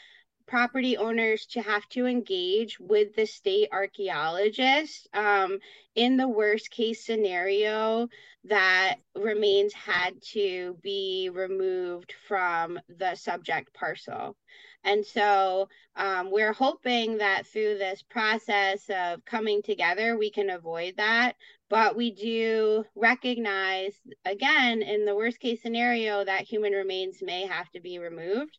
property 0.46 0.96
owners 0.96 1.46
to 1.46 1.60
have 1.60 1.88
to 1.88 2.06
engage 2.06 2.78
with 2.78 3.14
the 3.16 3.26
state 3.26 3.68
archaeologist 3.72 5.08
um, 5.12 5.58
in 5.94 6.16
the 6.16 6.28
worst 6.28 6.70
case 6.70 7.04
scenario 7.04 8.08
that 8.44 8.96
remains 9.16 9.72
had 9.72 10.14
to 10.22 10.76
be 10.82 11.30
removed 11.32 12.14
from 12.28 12.78
the 12.88 13.14
subject 13.14 13.74
parcel. 13.74 14.36
And 14.84 15.04
so 15.04 15.68
um, 15.96 16.30
we're 16.30 16.52
hoping 16.52 17.18
that 17.18 17.46
through 17.46 17.78
this 17.78 18.02
process 18.02 18.88
of 18.88 19.24
coming 19.24 19.62
together, 19.62 20.16
we 20.16 20.30
can 20.30 20.50
avoid 20.50 20.94
that. 20.98 21.32
But 21.68 21.96
we 21.96 22.12
do 22.12 22.84
recognize, 22.94 23.94
again, 24.24 24.82
in 24.82 25.04
the 25.04 25.16
worst 25.16 25.40
case 25.40 25.60
scenario, 25.60 26.24
that 26.24 26.42
human 26.42 26.72
remains 26.72 27.16
may 27.20 27.46
have 27.46 27.68
to 27.70 27.80
be 27.80 27.98
removed 27.98 28.56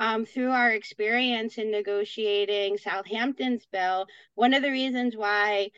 um, 0.00 0.24
through 0.24 0.50
our 0.50 0.70
experience 0.70 1.58
in 1.58 1.70
negotiating 1.70 2.78
Southampton's 2.78 3.66
bill, 3.70 4.06
one 4.34 4.54
of 4.54 4.62
the 4.62 4.70
reasons 4.70 5.14
why 5.14 5.70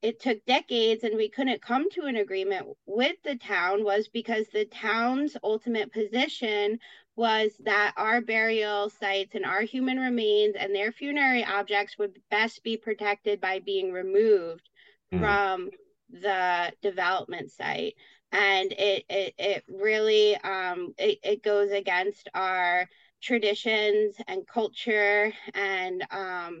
it 0.00 0.18
took 0.20 0.44
decades 0.46 1.04
and 1.04 1.16
we 1.16 1.28
couldn't 1.28 1.60
come 1.60 1.90
to 1.90 2.02
an 2.06 2.16
agreement 2.16 2.66
with 2.86 3.16
the 3.22 3.36
town 3.36 3.84
was 3.84 4.08
because 4.08 4.46
the 4.48 4.64
town's 4.64 5.36
ultimate 5.44 5.92
position 5.92 6.78
was 7.16 7.52
that 7.64 7.92
our 7.96 8.20
burial 8.20 8.88
sites 8.88 9.34
and 9.34 9.44
our 9.44 9.62
human 9.62 9.98
remains 9.98 10.54
and 10.58 10.74
their 10.74 10.92
funerary 10.92 11.44
objects 11.44 11.98
would 11.98 12.18
best 12.30 12.62
be 12.62 12.76
protected 12.76 13.40
by 13.40 13.58
being 13.58 13.92
removed 13.92 14.68
mm. 15.12 15.20
from 15.20 15.70
the 16.10 16.72
development 16.82 17.50
site 17.50 17.94
and 18.32 18.72
it 18.72 19.04
it, 19.08 19.34
it 19.38 19.64
really 19.68 20.36
um 20.36 20.94
it, 20.98 21.18
it 21.22 21.42
goes 21.42 21.70
against 21.70 22.28
our 22.34 22.86
traditions 23.22 24.16
and 24.28 24.46
culture 24.46 25.32
and 25.54 26.04
um 26.10 26.60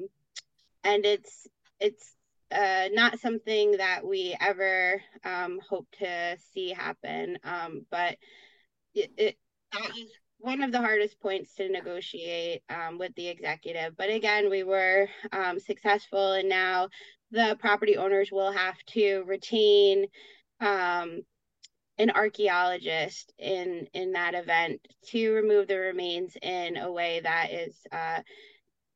and 0.84 1.04
it's 1.04 1.46
it's 1.80 2.16
uh, 2.50 2.88
not 2.92 3.18
something 3.18 3.72
that 3.72 4.06
we 4.06 4.36
ever 4.40 5.02
um, 5.24 5.58
hope 5.68 5.86
to 5.98 6.36
see 6.52 6.70
happen. 6.70 7.38
Um, 7.44 7.84
but 7.90 8.16
it, 8.94 9.10
it, 9.16 9.36
that 9.72 9.82
was 9.82 10.06
one 10.38 10.62
of 10.62 10.70
the 10.70 10.80
hardest 10.80 11.20
points 11.20 11.54
to 11.56 11.68
negotiate 11.68 12.62
um, 12.68 12.98
with 12.98 13.14
the 13.16 13.28
executive. 13.28 13.96
But 13.96 14.10
again, 14.10 14.48
we 14.48 14.62
were 14.62 15.08
um, 15.32 15.58
successful, 15.58 16.32
and 16.32 16.48
now 16.48 16.88
the 17.30 17.56
property 17.58 17.96
owners 17.96 18.30
will 18.30 18.52
have 18.52 18.76
to 18.88 19.24
retain 19.26 20.06
um, 20.60 21.22
an 21.98 22.10
archaeologist 22.10 23.32
in 23.38 23.86
in 23.94 24.12
that 24.12 24.34
event 24.34 24.80
to 25.06 25.32
remove 25.32 25.68
the 25.68 25.78
remains 25.78 26.36
in 26.42 26.76
a 26.76 26.90
way 26.90 27.20
that 27.22 27.50
is 27.50 27.74
uh, 27.92 28.20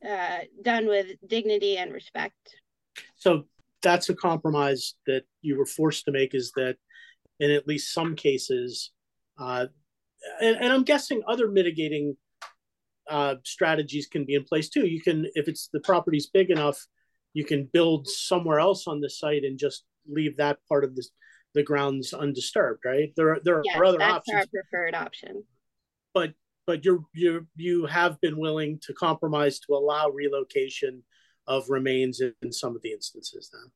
uh, 0.06 0.38
done 0.62 0.86
with 0.86 1.06
dignity 1.26 1.78
and 1.78 1.92
respect. 1.92 2.56
So 3.16 3.44
that's 3.82 4.08
a 4.08 4.14
compromise 4.14 4.94
that 5.06 5.24
you 5.42 5.56
were 5.56 5.66
forced 5.66 6.04
to 6.06 6.12
make. 6.12 6.34
Is 6.34 6.52
that 6.56 6.76
in 7.38 7.50
at 7.50 7.66
least 7.66 7.94
some 7.94 8.16
cases, 8.16 8.92
uh, 9.38 9.66
and, 10.40 10.56
and, 10.56 10.72
I'm 10.72 10.84
guessing 10.84 11.22
other 11.26 11.48
mitigating 11.48 12.16
uh, 13.08 13.36
strategies 13.44 14.06
can 14.06 14.26
be 14.26 14.34
in 14.34 14.44
place 14.44 14.68
too. 14.68 14.86
You 14.86 15.00
can, 15.00 15.26
if 15.34 15.48
it's 15.48 15.68
the 15.72 15.80
property's 15.80 16.26
big 16.26 16.50
enough, 16.50 16.86
you 17.32 17.44
can 17.44 17.68
build 17.72 18.06
somewhere 18.06 18.60
else 18.60 18.86
on 18.86 19.00
the 19.00 19.08
site 19.08 19.44
and 19.44 19.58
just 19.58 19.84
leave 20.08 20.36
that 20.36 20.58
part 20.68 20.84
of 20.84 20.94
the 20.94 21.06
the 21.54 21.62
grounds 21.62 22.12
undisturbed, 22.12 22.84
right? 22.84 23.12
There 23.16 23.30
are 23.32 23.40
there 23.42 23.62
yes, 23.64 23.76
are 23.76 23.84
other 23.84 23.98
that's 23.98 24.28
options. 24.28 24.36
our 24.36 24.46
preferred 24.46 24.94
option. 24.94 25.44
But 26.14 26.34
but 26.66 26.84
you're 26.84 27.04
you 27.14 27.46
you 27.56 27.86
have 27.86 28.20
been 28.20 28.38
willing 28.38 28.78
to 28.82 28.92
compromise 28.94 29.58
to 29.60 29.74
allow 29.74 30.08
relocation 30.08 31.02
of 31.46 31.68
remains 31.68 32.20
in, 32.20 32.34
in 32.42 32.52
some 32.52 32.76
of 32.76 32.82
the 32.82 32.92
instances 32.92 33.50
now. 33.52 33.70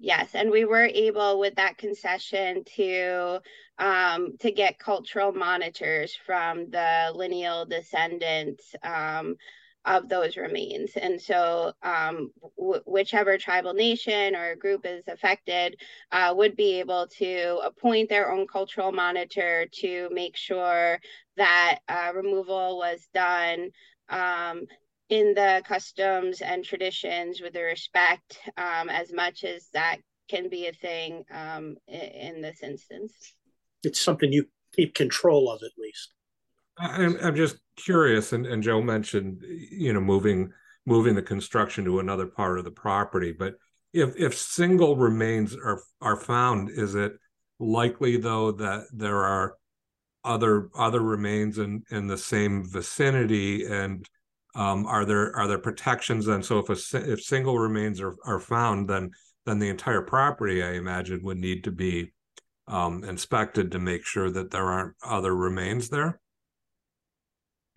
Yes, 0.00 0.34
and 0.34 0.50
we 0.50 0.64
were 0.64 0.86
able 0.86 1.40
with 1.40 1.56
that 1.56 1.76
concession 1.76 2.62
to 2.76 3.40
um, 3.78 4.36
to 4.38 4.52
get 4.52 4.78
cultural 4.78 5.32
monitors 5.32 6.16
from 6.24 6.70
the 6.70 7.12
lineal 7.14 7.66
descendants 7.66 8.74
um, 8.82 9.36
of 9.88 10.08
those 10.08 10.36
remains. 10.36 10.92
And 10.96 11.20
so, 11.20 11.72
um, 11.82 12.30
w- 12.58 12.82
whichever 12.84 13.38
tribal 13.38 13.72
nation 13.72 14.36
or 14.36 14.54
group 14.54 14.84
is 14.84 15.02
affected 15.08 15.80
uh, 16.12 16.34
would 16.36 16.56
be 16.56 16.78
able 16.78 17.08
to 17.18 17.60
appoint 17.64 18.10
their 18.10 18.30
own 18.30 18.46
cultural 18.46 18.92
monitor 18.92 19.66
to 19.80 20.08
make 20.12 20.36
sure 20.36 20.98
that 21.36 21.78
uh, 21.88 22.12
removal 22.14 22.76
was 22.76 23.08
done 23.14 23.70
um, 24.10 24.66
in 25.08 25.32
the 25.34 25.62
customs 25.66 26.42
and 26.42 26.64
traditions 26.64 27.40
with 27.40 27.54
the 27.54 27.62
respect 27.62 28.38
um, 28.58 28.90
as 28.90 29.10
much 29.10 29.42
as 29.42 29.68
that 29.72 29.96
can 30.28 30.50
be 30.50 30.66
a 30.66 30.72
thing 30.72 31.24
um, 31.32 31.76
in, 31.86 32.00
in 32.00 32.42
this 32.42 32.62
instance. 32.62 33.14
It's 33.82 34.00
something 34.00 34.32
you 34.32 34.48
keep 34.76 34.94
control 34.94 35.50
of 35.50 35.62
at 35.62 35.72
least. 35.78 36.12
I'm, 36.78 37.16
I'm 37.22 37.36
just 37.36 37.56
curious, 37.76 38.32
and, 38.32 38.46
and 38.46 38.62
Joe 38.62 38.82
mentioned, 38.82 39.42
you 39.42 39.92
know, 39.92 40.00
moving 40.00 40.52
moving 40.86 41.14
the 41.14 41.22
construction 41.22 41.84
to 41.84 42.00
another 42.00 42.26
part 42.26 42.58
of 42.58 42.64
the 42.64 42.70
property. 42.70 43.32
But 43.32 43.54
if 43.92 44.16
if 44.16 44.36
single 44.36 44.96
remains 44.96 45.54
are 45.56 45.82
are 46.00 46.16
found, 46.16 46.70
is 46.70 46.94
it 46.94 47.12
likely 47.58 48.16
though 48.16 48.52
that 48.52 48.86
there 48.92 49.24
are 49.24 49.54
other 50.24 50.68
other 50.76 51.00
remains 51.00 51.58
in 51.58 51.82
in 51.90 52.06
the 52.06 52.18
same 52.18 52.64
vicinity 52.64 53.64
and 53.66 54.06
um, 54.54 54.86
are 54.86 55.04
there 55.04 55.34
are 55.36 55.46
there 55.46 55.58
protections 55.58 56.26
then 56.26 56.42
so 56.42 56.58
if 56.58 56.68
a 56.68 57.12
if 57.12 57.22
single 57.22 57.58
remains 57.58 58.00
are, 58.00 58.14
are 58.24 58.40
found 58.40 58.88
then 58.88 59.10
then 59.46 59.58
the 59.58 59.68
entire 59.68 60.02
property 60.02 60.62
i 60.62 60.72
imagine 60.72 61.20
would 61.22 61.38
need 61.38 61.64
to 61.64 61.70
be 61.70 62.12
um, 62.66 63.02
inspected 63.04 63.72
to 63.72 63.78
make 63.78 64.04
sure 64.04 64.30
that 64.30 64.50
there 64.50 64.66
aren't 64.66 64.96
other 65.02 65.34
remains 65.34 65.88
there 65.88 66.20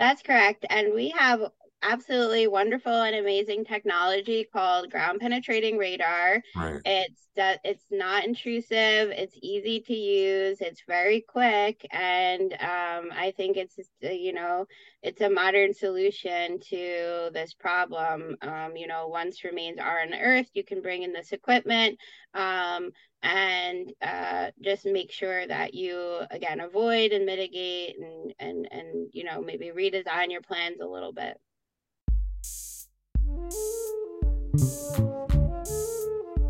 that's 0.01 0.23
correct. 0.23 0.65
And 0.69 0.93
we 0.95 1.11
have 1.11 1.41
absolutely 1.83 2.47
wonderful 2.47 3.01
and 3.01 3.15
amazing 3.15 3.65
technology 3.65 4.47
called 4.51 4.91
ground 4.91 5.19
penetrating 5.19 5.77
radar. 5.77 6.41
Right. 6.55 6.81
It's 6.85 7.21
it's 7.35 7.85
not 7.89 8.25
intrusive. 8.25 9.09
It's 9.11 9.37
easy 9.41 9.79
to 9.81 9.93
use. 9.93 10.59
It's 10.59 10.83
very 10.87 11.21
quick, 11.21 11.85
and 11.91 12.53
um, 12.53 13.09
I 13.13 13.33
think 13.37 13.57
it's 13.57 13.79
you 14.01 14.33
know 14.33 14.65
it's 15.01 15.21
a 15.21 15.29
modern 15.29 15.73
solution 15.73 16.59
to 16.69 17.29
this 17.33 17.53
problem. 17.53 18.35
Um, 18.41 18.75
you 18.75 18.87
know, 18.87 19.07
once 19.07 19.43
remains 19.43 19.79
are 19.79 19.99
unearthed, 19.99 20.51
you 20.53 20.63
can 20.63 20.81
bring 20.81 21.03
in 21.03 21.13
this 21.13 21.31
equipment. 21.31 21.97
Um, 22.33 22.91
and 23.23 23.93
uh, 24.01 24.49
just 24.63 24.85
make 24.85 25.11
sure 25.11 25.45
that 25.45 25.73
you 25.73 26.21
again 26.31 26.59
avoid 26.59 27.11
and 27.11 27.25
mitigate 27.25 27.95
and 27.99 28.33
and 28.39 28.67
and 28.71 29.09
you 29.13 29.23
know 29.23 29.41
maybe 29.41 29.67
redesign 29.67 30.31
your 30.31 30.41
plans 30.41 30.79
a 30.81 30.87
little 30.87 31.13
bit 31.13 31.39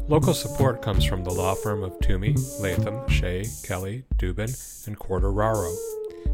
Local 0.08 0.34
support 0.34 0.82
comes 0.82 1.06
from 1.06 1.24
the 1.24 1.32
law 1.32 1.54
firm 1.56 1.84
of 1.84 1.98
Toomey, 2.00 2.36
Latham, 2.60 3.08
Shea, 3.08 3.46
Kelly, 3.64 4.04
Dubin, 4.18 4.88
and 4.88 5.00
Quartararo. 5.00 5.74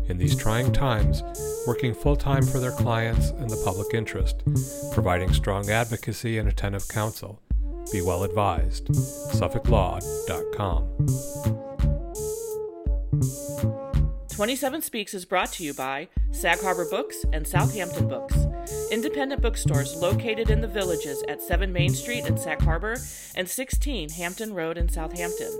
In 0.10 0.18
these 0.18 0.36
trying 0.36 0.72
times, 0.72 1.22
working 1.68 1.94
full 1.94 2.16
time 2.16 2.44
for 2.44 2.60
their 2.60 2.72
clients 2.72 3.30
and 3.32 3.50
the 3.50 3.62
public 3.64 3.94
interest, 3.94 4.42
providing 4.94 5.34
strong 5.34 5.70
advocacy 5.70 6.38
and 6.38 6.48
attentive 6.48 6.88
counsel. 6.88 7.42
Be 7.92 8.02
well 8.02 8.24
advised. 8.24 8.88
SuffolkLaw.com. 8.88 10.84
27 14.30 14.82
Speaks 14.82 15.14
is 15.14 15.26
brought 15.26 15.52
to 15.54 15.64
you 15.64 15.74
by 15.74 16.08
Sag 16.32 16.62
Harbor 16.62 16.86
Books 16.90 17.26
and 17.34 17.48
Southampton 17.48 18.08
Books, 18.08 18.36
independent 18.92 19.42
bookstores 19.42 19.96
located 19.96 20.50
in 20.50 20.60
the 20.62 20.68
villages 20.68 21.24
at 21.28 21.42
7 21.42 21.72
Main 21.72 21.94
Street 21.94 22.26
in 22.26 22.38
Sag 22.38 22.62
Harbor 22.62 22.98
and 23.36 23.50
16 23.50 24.10
Hampton 24.10 24.54
Road 24.54 24.78
in 24.78 24.90
Southampton. 24.90 25.52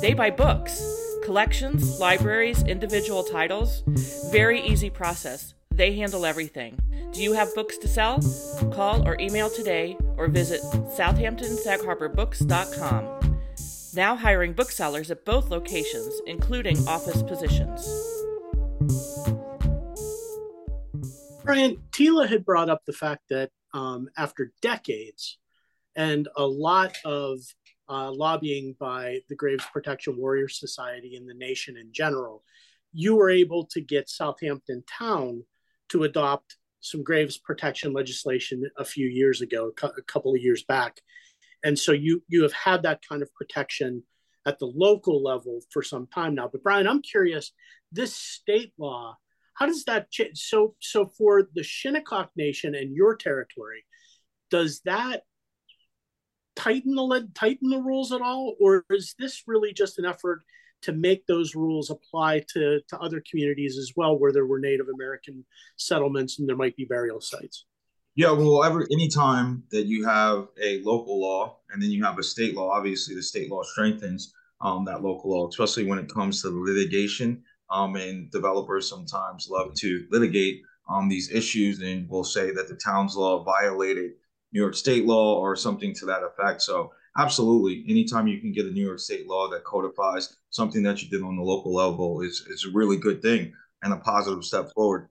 They 0.00 0.14
buy 0.14 0.30
books, 0.30 0.82
collections, 1.24 2.00
libraries, 2.00 2.62
individual 2.62 3.22
titles. 3.22 3.82
Very 4.30 4.60
easy 4.60 4.90
process. 4.90 5.54
They 5.70 5.96
handle 5.96 6.26
everything. 6.26 6.78
Do 7.12 7.22
you 7.22 7.32
have 7.32 7.54
books 7.54 7.78
to 7.78 7.88
sell? 7.88 8.20
Call 8.72 9.06
or 9.06 9.16
email 9.20 9.50
today 9.50 9.96
or 10.16 10.28
visit 10.28 10.62
southamptonsagharbourbooks.com 10.62 13.22
now 13.94 14.16
hiring 14.16 14.54
booksellers 14.54 15.10
at 15.10 15.24
both 15.24 15.50
locations, 15.50 16.20
including 16.26 16.76
office 16.88 17.22
positions. 17.22 17.86
Bryan, 21.44 21.82
Tela 21.92 22.26
had 22.26 22.44
brought 22.44 22.70
up 22.70 22.82
the 22.86 22.92
fact 22.92 23.22
that 23.30 23.50
um, 23.74 24.08
after 24.16 24.52
decades 24.62 25.38
and 25.96 26.28
a 26.36 26.46
lot 26.46 26.96
of 27.04 27.40
uh, 27.88 28.12
lobbying 28.12 28.76
by 28.78 29.18
the 29.28 29.34
Graves 29.34 29.64
Protection 29.72 30.16
Warrior 30.16 30.48
Society 30.48 31.16
and 31.16 31.28
the 31.28 31.34
nation 31.34 31.76
in 31.76 31.92
general, 31.92 32.44
you 32.92 33.16
were 33.16 33.30
able 33.30 33.66
to 33.66 33.80
get 33.80 34.08
Southampton 34.08 34.84
Town 34.98 35.42
to 35.88 36.04
adopt 36.04 36.56
some 36.80 37.02
Graves 37.02 37.38
protection 37.38 37.92
legislation 37.92 38.62
a 38.78 38.84
few 38.84 39.08
years 39.08 39.40
ago, 39.40 39.72
a 39.82 40.02
couple 40.02 40.34
of 40.34 40.40
years 40.40 40.62
back. 40.62 41.00
And 41.64 41.78
so 41.78 41.92
you 41.92 42.22
you 42.28 42.42
have 42.42 42.52
had 42.52 42.82
that 42.82 43.00
kind 43.08 43.22
of 43.22 43.32
protection 43.34 44.04
at 44.46 44.58
the 44.58 44.66
local 44.66 45.22
level 45.22 45.60
for 45.70 45.82
some 45.82 46.06
time 46.08 46.34
now. 46.34 46.48
But 46.50 46.62
bryan 46.62 46.88
i'm 46.88 47.02
curious 47.02 47.52
this 47.92 48.14
state 48.14 48.72
law 48.78 49.16
how 49.54 49.66
does 49.66 49.84
that 49.84 50.10
change 50.10 50.38
so 50.38 50.74
so 50.80 51.06
for 51.06 51.48
the 51.54 51.62
shinnecock 51.62 52.30
nation 52.36 52.74
and 52.74 52.94
your 52.94 53.16
territory 53.16 53.84
does 54.50 54.80
that 54.84 55.22
tighten 56.54 56.94
the 56.94 57.02
lead, 57.02 57.34
tighten 57.34 57.70
the 57.70 57.80
rules 57.80 58.12
at 58.12 58.20
all 58.20 58.54
or 58.60 58.84
is 58.90 59.14
this 59.18 59.42
really 59.46 59.72
just 59.72 59.98
an 59.98 60.04
effort 60.04 60.42
to 60.82 60.92
make 60.92 61.24
those 61.26 61.54
rules 61.54 61.90
apply 61.90 62.44
to, 62.52 62.80
to 62.88 62.98
other 62.98 63.22
communities 63.30 63.78
as 63.78 63.92
well 63.96 64.18
where 64.18 64.32
there 64.32 64.46
were 64.46 64.58
native 64.58 64.86
american 64.92 65.44
settlements 65.76 66.38
and 66.38 66.48
there 66.48 66.56
might 66.56 66.76
be 66.76 66.84
burial 66.84 67.20
sites 67.20 67.64
yeah, 68.14 68.30
well, 68.30 68.62
every 68.62 68.84
anytime 68.92 69.62
that 69.70 69.86
you 69.86 70.04
have 70.04 70.48
a 70.62 70.82
local 70.82 71.18
law 71.20 71.56
and 71.70 71.82
then 71.82 71.90
you 71.90 72.04
have 72.04 72.18
a 72.18 72.22
state 72.22 72.54
law, 72.54 72.70
obviously 72.70 73.14
the 73.14 73.22
state 73.22 73.50
law 73.50 73.62
strengthens 73.62 74.34
um, 74.60 74.84
that 74.84 75.02
local 75.02 75.30
law, 75.30 75.48
especially 75.48 75.86
when 75.86 75.98
it 75.98 76.12
comes 76.12 76.42
to 76.42 76.48
litigation. 76.48 77.42
Um, 77.72 77.96
and 77.96 78.30
developers 78.30 78.88
sometimes 78.88 79.48
love 79.48 79.72
to 79.76 80.06
litigate 80.10 80.62
on 80.86 81.04
um, 81.04 81.08
these 81.08 81.30
issues 81.32 81.80
and 81.80 82.08
will 82.08 82.24
say 82.24 82.50
that 82.50 82.68
the 82.68 82.74
town's 82.74 83.16
law 83.16 83.42
violated 83.42 84.12
New 84.52 84.60
York 84.60 84.74
state 84.74 85.06
law 85.06 85.40
or 85.40 85.56
something 85.56 85.94
to 85.94 86.06
that 86.06 86.22
effect. 86.22 86.60
So, 86.60 86.92
absolutely, 87.16 87.84
anytime 87.88 88.26
you 88.26 88.40
can 88.40 88.52
get 88.52 88.66
a 88.66 88.70
New 88.70 88.84
York 88.84 88.98
state 88.98 89.26
law 89.26 89.48
that 89.48 89.64
codifies 89.64 90.36
something 90.50 90.82
that 90.82 91.02
you 91.02 91.08
did 91.08 91.22
on 91.22 91.36
the 91.36 91.42
local 91.42 91.74
level 91.74 92.20
is, 92.20 92.44
is 92.48 92.66
a 92.66 92.76
really 92.76 92.96
good 92.96 93.22
thing 93.22 93.52
and 93.82 93.92
a 93.92 93.96
positive 93.96 94.44
step 94.44 94.70
forward. 94.74 95.08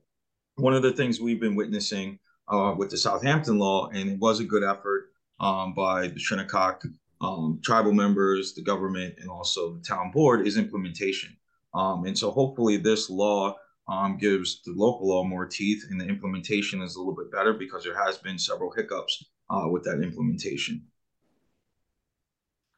One 0.56 0.74
of 0.74 0.82
the 0.82 0.92
things 0.92 1.20
we've 1.20 1.40
been 1.40 1.56
witnessing 1.56 2.18
uh, 2.48 2.74
with 2.76 2.90
the 2.90 2.96
Southampton 2.96 3.58
law, 3.58 3.88
and 3.88 4.10
it 4.10 4.18
was 4.18 4.40
a 4.40 4.44
good 4.44 4.62
effort 4.62 5.10
um, 5.40 5.74
by 5.74 6.08
the 6.08 6.18
Shinnecock 6.18 6.84
um, 7.20 7.60
tribal 7.62 7.92
members, 7.92 8.52
the 8.52 8.62
government, 8.62 9.14
and 9.18 9.30
also 9.30 9.74
the 9.74 9.82
town 9.82 10.10
board 10.10 10.46
is 10.46 10.56
implementation. 10.56 11.36
Um, 11.74 12.04
and 12.04 12.16
so 12.16 12.30
hopefully 12.30 12.76
this 12.76 13.08
law 13.08 13.56
um, 13.88 14.18
gives 14.18 14.62
the 14.62 14.72
local 14.72 15.08
law 15.08 15.24
more 15.24 15.46
teeth, 15.46 15.84
and 15.90 16.00
the 16.00 16.06
implementation 16.06 16.82
is 16.82 16.96
a 16.96 16.98
little 16.98 17.14
bit 17.14 17.32
better 17.32 17.52
because 17.52 17.84
there 17.84 17.98
has 18.04 18.18
been 18.18 18.38
several 18.38 18.70
hiccups 18.70 19.24
uh, 19.50 19.68
with 19.68 19.84
that 19.84 20.00
implementation. 20.02 20.86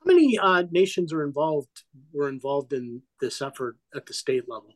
How 0.00 0.12
many 0.12 0.38
uh, 0.38 0.64
nations 0.70 1.12
are 1.12 1.24
involved? 1.24 1.82
Were 2.12 2.28
involved 2.28 2.72
in 2.72 3.02
this 3.20 3.42
effort 3.42 3.76
at 3.94 4.06
the 4.06 4.12
state 4.12 4.48
level? 4.48 4.74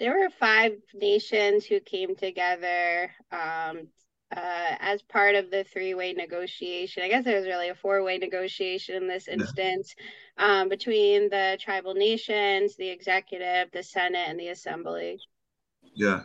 there 0.00 0.18
were 0.18 0.30
five 0.30 0.72
nations 0.94 1.66
who 1.66 1.78
came 1.78 2.16
together 2.16 3.10
um, 3.30 3.86
uh, 4.36 4.76
as 4.78 5.02
part 5.02 5.34
of 5.34 5.50
the 5.50 5.64
three-way 5.64 6.12
negotiation. 6.12 7.02
I 7.02 7.08
guess 7.08 7.26
it 7.26 7.34
was 7.34 7.46
really 7.46 7.68
a 7.68 7.74
four-way 7.74 8.18
negotiation 8.18 8.94
in 8.94 9.08
this 9.08 9.28
instance 9.28 9.94
yeah. 10.38 10.60
um, 10.60 10.68
between 10.68 11.28
the 11.28 11.58
tribal 11.60 11.94
nations, 11.94 12.76
the 12.76 12.88
executive, 12.88 13.70
the 13.72 13.82
Senate, 13.82 14.28
and 14.28 14.38
the 14.38 14.48
Assembly. 14.48 15.18
Yeah, 15.94 16.22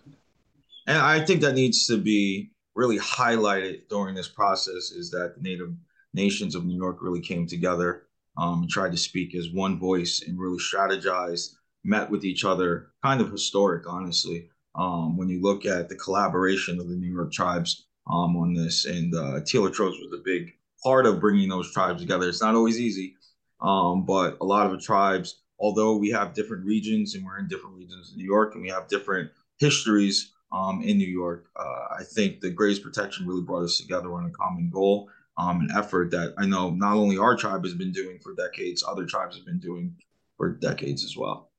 and 0.87 0.97
I 0.97 1.25
think 1.25 1.41
that 1.41 1.55
needs 1.55 1.87
to 1.87 1.97
be 1.97 2.51
really 2.75 2.99
highlighted 2.99 3.87
during 3.89 4.15
this 4.15 4.27
process 4.27 4.91
is 4.91 5.09
that 5.11 5.35
the 5.35 5.41
Native 5.41 5.73
nations 6.13 6.55
of 6.55 6.65
New 6.65 6.75
York 6.75 6.97
really 7.01 7.21
came 7.21 7.47
together 7.47 8.03
um, 8.37 8.61
and 8.61 8.69
tried 8.69 8.91
to 8.91 8.97
speak 8.97 9.33
as 9.35 9.49
one 9.51 9.79
voice 9.79 10.23
and 10.27 10.39
really 10.39 10.59
strategized, 10.59 11.55
met 11.83 12.09
with 12.09 12.23
each 12.23 12.45
other. 12.45 12.91
Kind 13.03 13.21
of 13.21 13.31
historic, 13.31 13.87
honestly, 13.87 14.49
um, 14.75 15.17
when 15.17 15.29
you 15.29 15.41
look 15.41 15.65
at 15.65 15.89
the 15.89 15.95
collaboration 15.95 16.79
of 16.79 16.89
the 16.89 16.95
New 16.95 17.11
York 17.11 17.31
tribes 17.31 17.84
um, 18.07 18.35
on 18.37 18.53
this. 18.53 18.85
And 18.85 19.13
uh, 19.13 19.41
Tela 19.45 19.69
Troge 19.69 19.99
was 19.99 20.13
a 20.13 20.23
big 20.23 20.53
part 20.83 21.05
of 21.05 21.19
bringing 21.19 21.49
those 21.49 21.71
tribes 21.71 22.01
together. 22.01 22.29
It's 22.29 22.41
not 22.41 22.55
always 22.55 22.79
easy, 22.79 23.15
um, 23.61 24.05
but 24.05 24.37
a 24.41 24.45
lot 24.45 24.65
of 24.65 24.71
the 24.71 24.77
tribes, 24.77 25.41
although 25.59 25.97
we 25.97 26.09
have 26.11 26.33
different 26.33 26.65
regions 26.65 27.15
and 27.15 27.25
we're 27.25 27.39
in 27.39 27.47
different 27.47 27.75
regions 27.75 28.11
in 28.11 28.17
New 28.17 28.25
York 28.25 28.53
and 28.53 28.61
we 28.61 28.69
have 28.69 28.87
different 28.87 29.31
histories 29.57 30.33
um, 30.51 30.81
in 30.83 30.97
New 30.97 31.07
York, 31.07 31.47
uh, 31.55 31.95
I 31.99 32.03
think 32.03 32.41
the 32.41 32.49
Graves 32.49 32.79
Protection 32.79 33.27
really 33.27 33.41
brought 33.41 33.63
us 33.63 33.77
together 33.77 34.13
on 34.13 34.25
a 34.25 34.29
common 34.29 34.69
goal, 34.69 35.09
um, 35.37 35.61
an 35.61 35.69
effort 35.75 36.11
that 36.11 36.33
I 36.37 36.45
know 36.45 36.69
not 36.69 36.95
only 36.95 37.17
our 37.17 37.35
tribe 37.35 37.63
has 37.63 37.73
been 37.73 37.91
doing 37.91 38.19
for 38.19 38.35
decades, 38.35 38.83
other 38.87 39.05
tribes 39.05 39.35
have 39.35 39.45
been 39.45 39.59
doing 39.59 39.95
for 40.37 40.49
decades 40.49 41.03
as 41.03 41.17
well. 41.17 41.49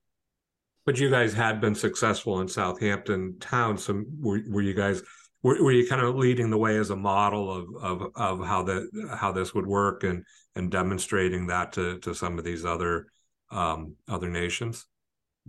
But 0.84 0.98
you 1.00 1.10
guys 1.10 1.34
had 1.34 1.60
been 1.60 1.74
successful 1.74 2.40
in 2.40 2.46
Southampton 2.46 3.38
town. 3.40 3.76
So 3.76 4.04
were, 4.20 4.40
were 4.48 4.62
you 4.62 4.72
guys 4.72 5.02
were, 5.46 5.62
were 5.62 5.72
you 5.72 5.86
kind 5.86 6.02
of 6.02 6.16
leading 6.16 6.50
the 6.50 6.58
way 6.58 6.76
as 6.76 6.90
a 6.90 6.96
model 6.96 7.52
of 7.52 7.68
of 7.76 8.12
of 8.16 8.46
how 8.46 8.64
that 8.64 9.16
how 9.16 9.30
this 9.30 9.54
would 9.54 9.66
work 9.66 10.02
and 10.02 10.24
and 10.56 10.72
demonstrating 10.72 11.46
that 11.46 11.72
to 11.74 12.00
to 12.00 12.14
some 12.14 12.36
of 12.36 12.44
these 12.44 12.64
other 12.64 13.06
um, 13.52 13.94
other 14.08 14.28
nations? 14.28 14.86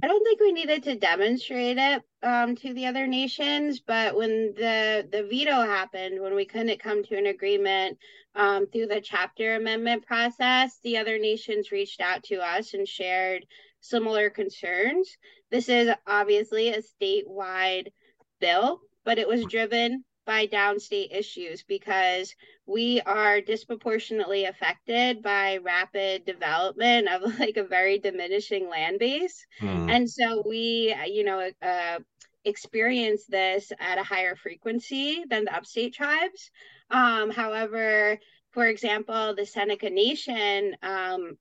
I 0.03 0.07
don't 0.07 0.23
think 0.23 0.39
we 0.39 0.51
needed 0.51 0.83
to 0.83 0.95
demonstrate 0.95 1.79
it 1.79 2.03
um, 2.21 2.55
to 2.57 2.75
the 2.75 2.85
other 2.85 3.07
nations, 3.07 3.79
but 3.79 4.15
when 4.15 4.53
the 4.55 5.07
the 5.11 5.23
veto 5.23 5.63
happened, 5.63 6.21
when 6.21 6.35
we 6.35 6.45
couldn't 6.45 6.79
come 6.79 7.03
to 7.05 7.17
an 7.17 7.25
agreement 7.25 7.97
um, 8.35 8.67
through 8.67 8.87
the 8.87 9.01
chapter 9.01 9.55
amendment 9.55 10.05
process, 10.05 10.77
the 10.83 10.97
other 10.97 11.17
nations 11.17 11.71
reached 11.71 12.01
out 12.01 12.21
to 12.25 12.35
us 12.35 12.75
and 12.75 12.87
shared 12.87 13.47
similar 13.79 14.29
concerns. 14.29 15.17
This 15.49 15.69
is 15.69 15.89
obviously 16.05 16.69
a 16.69 16.83
statewide 16.83 17.87
bill, 18.39 18.81
but 19.07 19.17
it 19.17 19.27
was 19.27 19.45
driven 19.45 20.03
by 20.25 20.45
downstate 20.47 21.15
issues 21.17 21.63
because 21.63 22.35
we 22.65 22.99
are 23.05 23.39
disproportionately 23.39 24.43
affected 24.43 25.23
by 25.23 25.59
rapid 25.63 26.25
development 26.25 27.07
of 27.07 27.21
like 27.39 27.55
a 27.55 27.63
very 27.63 27.99
diminishing 27.99 28.69
land 28.69 28.99
base. 28.99 29.47
Mm. 29.61 29.89
And 29.89 30.09
so 30.09 30.43
we, 30.45 30.93
you 31.09 31.23
know, 31.23 31.49
uh, 31.61 31.99
experience 32.43 33.23
this 33.27 33.71
at 33.79 33.97
a 33.97 34.03
higher 34.03 34.35
frequency 34.35 35.23
than 35.29 35.45
the 35.45 35.55
upstate 35.55 35.93
tribes. 35.93 36.51
Um, 36.91 37.31
however, 37.31 38.19
for 38.51 38.65
example, 38.65 39.35
the 39.35 39.45
Seneca 39.45 39.89
Nation 39.89 40.75
um, 40.83 41.37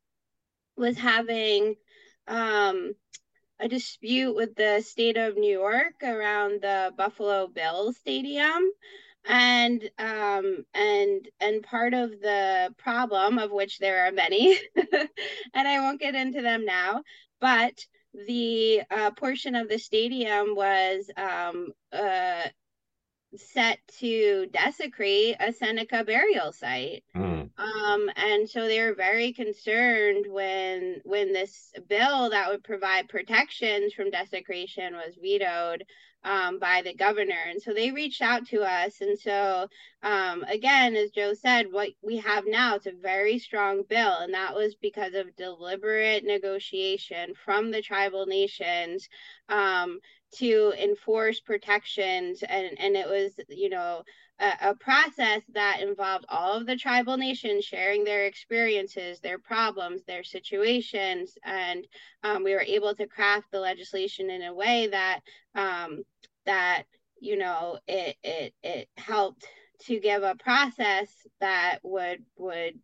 was 0.76 0.96
having 0.96 1.74
um, 2.29 2.92
a 3.60 3.68
dispute 3.68 4.34
with 4.34 4.54
the 4.54 4.80
state 4.82 5.16
of 5.16 5.36
New 5.36 5.58
York 5.58 5.94
around 6.02 6.62
the 6.62 6.92
Buffalo 6.96 7.46
Bills 7.48 7.96
stadium. 7.96 8.70
And 9.28 9.90
um 9.98 10.64
and 10.72 11.28
and 11.40 11.62
part 11.62 11.94
of 11.94 12.10
the 12.20 12.72
problem 12.78 13.38
of 13.38 13.50
which 13.50 13.78
there 13.78 14.06
are 14.06 14.12
many 14.12 14.56
and 14.76 15.66
i 15.66 15.80
won't 15.80 15.98
get 15.98 16.14
into 16.14 16.42
them 16.42 16.64
now 16.64 17.02
but 17.40 17.74
the 18.26 18.82
uh, 18.88 19.10
portion 19.10 19.56
of 19.56 19.68
the 19.68 19.78
stadium 19.78 20.54
was 20.54 21.10
um 21.16 21.72
uh 21.92 22.46
set 23.34 23.78
to 23.98 24.46
desecrate 24.52 25.36
a 25.40 25.52
Seneca 25.52 26.04
burial 26.04 26.52
site. 26.52 27.04
Mm. 27.14 27.50
Um, 27.58 28.10
and 28.16 28.48
so 28.48 28.66
they 28.66 28.80
were 28.80 28.94
very 28.94 29.32
concerned 29.32 30.26
when 30.28 31.00
when 31.04 31.32
this 31.32 31.72
bill 31.88 32.30
that 32.30 32.50
would 32.50 32.64
provide 32.64 33.08
protections 33.08 33.94
from 33.94 34.10
desecration 34.10 34.94
was 34.94 35.16
vetoed 35.20 35.84
um, 36.24 36.59
by 36.59 36.83
the 36.83 36.94
governor. 36.94 37.38
And 37.48 37.62
so 37.62 37.72
they 37.72 37.90
reached 37.90 38.22
out 38.22 38.46
to 38.48 38.62
us. 38.62 39.00
And 39.00 39.18
so, 39.18 39.68
um, 40.02 40.44
again, 40.44 40.96
as 40.96 41.11
Joe 41.11 41.35
said, 41.35 41.66
what 41.70 41.90
we 42.02 42.16
have 42.18 42.44
now 42.46 42.76
is 42.76 42.87
a 42.87 42.92
very 42.92 43.38
strong 43.38 43.83
bill. 43.88 44.18
And 44.18 44.35
that 44.35 44.55
was 44.55 44.74
because 44.74 45.14
of 45.14 45.37
deliberate 45.37 46.24
negotiation 46.24 47.35
from 47.44 47.70
the 47.70 47.83
tribal 47.83 48.26
nations 48.26 49.09
um, 49.48 50.00
to 50.37 50.72
enforce 50.83 51.40
protections. 51.40 52.42
And, 52.42 52.79
and 52.79 52.96
it 52.96 53.09
was, 53.09 53.33
you 53.48 53.68
know, 53.68 54.02
a, 54.38 54.70
a, 54.70 54.75
process 54.75 55.42
that 55.55 55.81
involved 55.81 56.27
all 56.29 56.55
of 56.55 56.66
the 56.66 56.77
tribal 56.77 57.16
nations 57.16 57.64
sharing 57.64 58.05
their 58.05 58.27
experiences, 58.27 59.20
their 59.20 59.38
problems, 59.38 60.03
their 60.05 60.22
situations, 60.22 61.38
and 61.44 61.87
um, 62.22 62.44
we 62.44 62.53
were 62.53 62.61
able 62.61 62.94
to 62.94 63.07
craft 63.07 63.46
the 63.51 63.61
legislation 63.61 64.31
in 64.31 64.42
a 64.42 64.55
way 64.55 64.88
that 64.88 65.20
um, 65.55 66.03
that 66.44 66.85
you 67.18 67.37
know 67.37 67.79
it 67.87 68.16
it 68.22 68.55
it 68.62 68.88
helped 68.96 69.46
to 69.87 70.01
give 70.01 70.22
a 70.22 70.35
process 70.37 71.09
that 71.40 71.79
would 71.83 72.22
would 72.37 72.79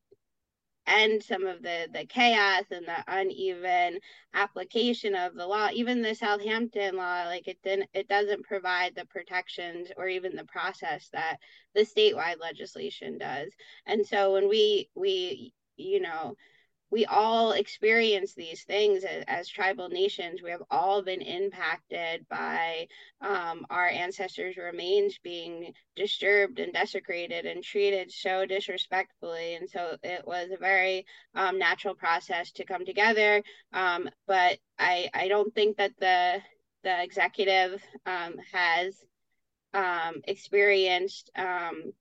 end 0.87 1.23
some 1.23 1.47
of 1.47 1.63
the 1.63 1.89
the 1.93 2.05
chaos 2.07 2.65
and 2.71 2.87
the 2.87 3.05
uneven 3.09 3.99
application 4.35 5.15
of 5.15 5.35
the 5.35 5.47
law. 5.47 5.69
Even 5.73 6.03
the 6.03 6.15
southampton 6.15 6.97
law 6.97 7.25
like 7.27 7.49
it 7.49 7.59
didn't 7.63 7.89
it 7.95 8.09
doesn't 8.09 8.45
provide 8.45 8.95
the 8.95 9.07
protections 9.07 9.91
or 9.97 10.09
even 10.09 10.37
the 10.37 10.45
process 10.45 11.09
that 11.13 11.39
the 11.75 11.83
statewide 11.83 12.41
legislation 12.41 13.19
does. 13.19 13.53
And 13.87 14.07
so 14.07 14.33
when 14.33 14.49
we 14.49 14.89
we 14.95 15.55
you 15.77 16.01
know 16.01 16.37
we 16.93 17.07
all 17.07 17.53
experience 17.53 18.35
these 18.35 18.65
things 18.65 19.03
as, 19.03 19.25
as, 19.27 19.49
tribal 19.49 19.89
nations. 19.89 20.43
We 20.43 20.51
have 20.51 20.63
all 20.71 21.01
been 21.01 21.23
impacted 21.23 22.27
by 22.29 22.87
um, 23.23 23.65
our 23.71 23.89
ancestors' 23.89 24.59
remains 24.59 25.19
being 25.25 25.73
disturbed 25.97 26.61
and 26.61 26.71
desecrated 26.75 27.47
and 27.47 27.65
treated 27.65 28.13
so 28.13 28.45
disrespectfully. 28.45 29.55
And 29.55 29.71
so 29.71 29.97
it 30.03 30.27
was 30.27 30.51
a 30.51 30.59
very 30.59 31.07
um, 31.35 31.59
natural 31.59 31.95
process 31.95 32.53
to 32.53 32.65
come 32.67 32.85
together. 32.85 33.43
Um, 33.73 34.11
but 34.27 34.59
I, 34.79 35.09
I 35.15 35.29
don't 35.29 35.53
think 35.55 35.79
that 35.79 35.93
the 35.99 36.43
the 36.85 37.03
executive 37.03 37.81
um, 38.07 38.35
has 38.53 38.97
um, 39.73 40.17
experienced 40.25 41.31
um, 41.37 41.93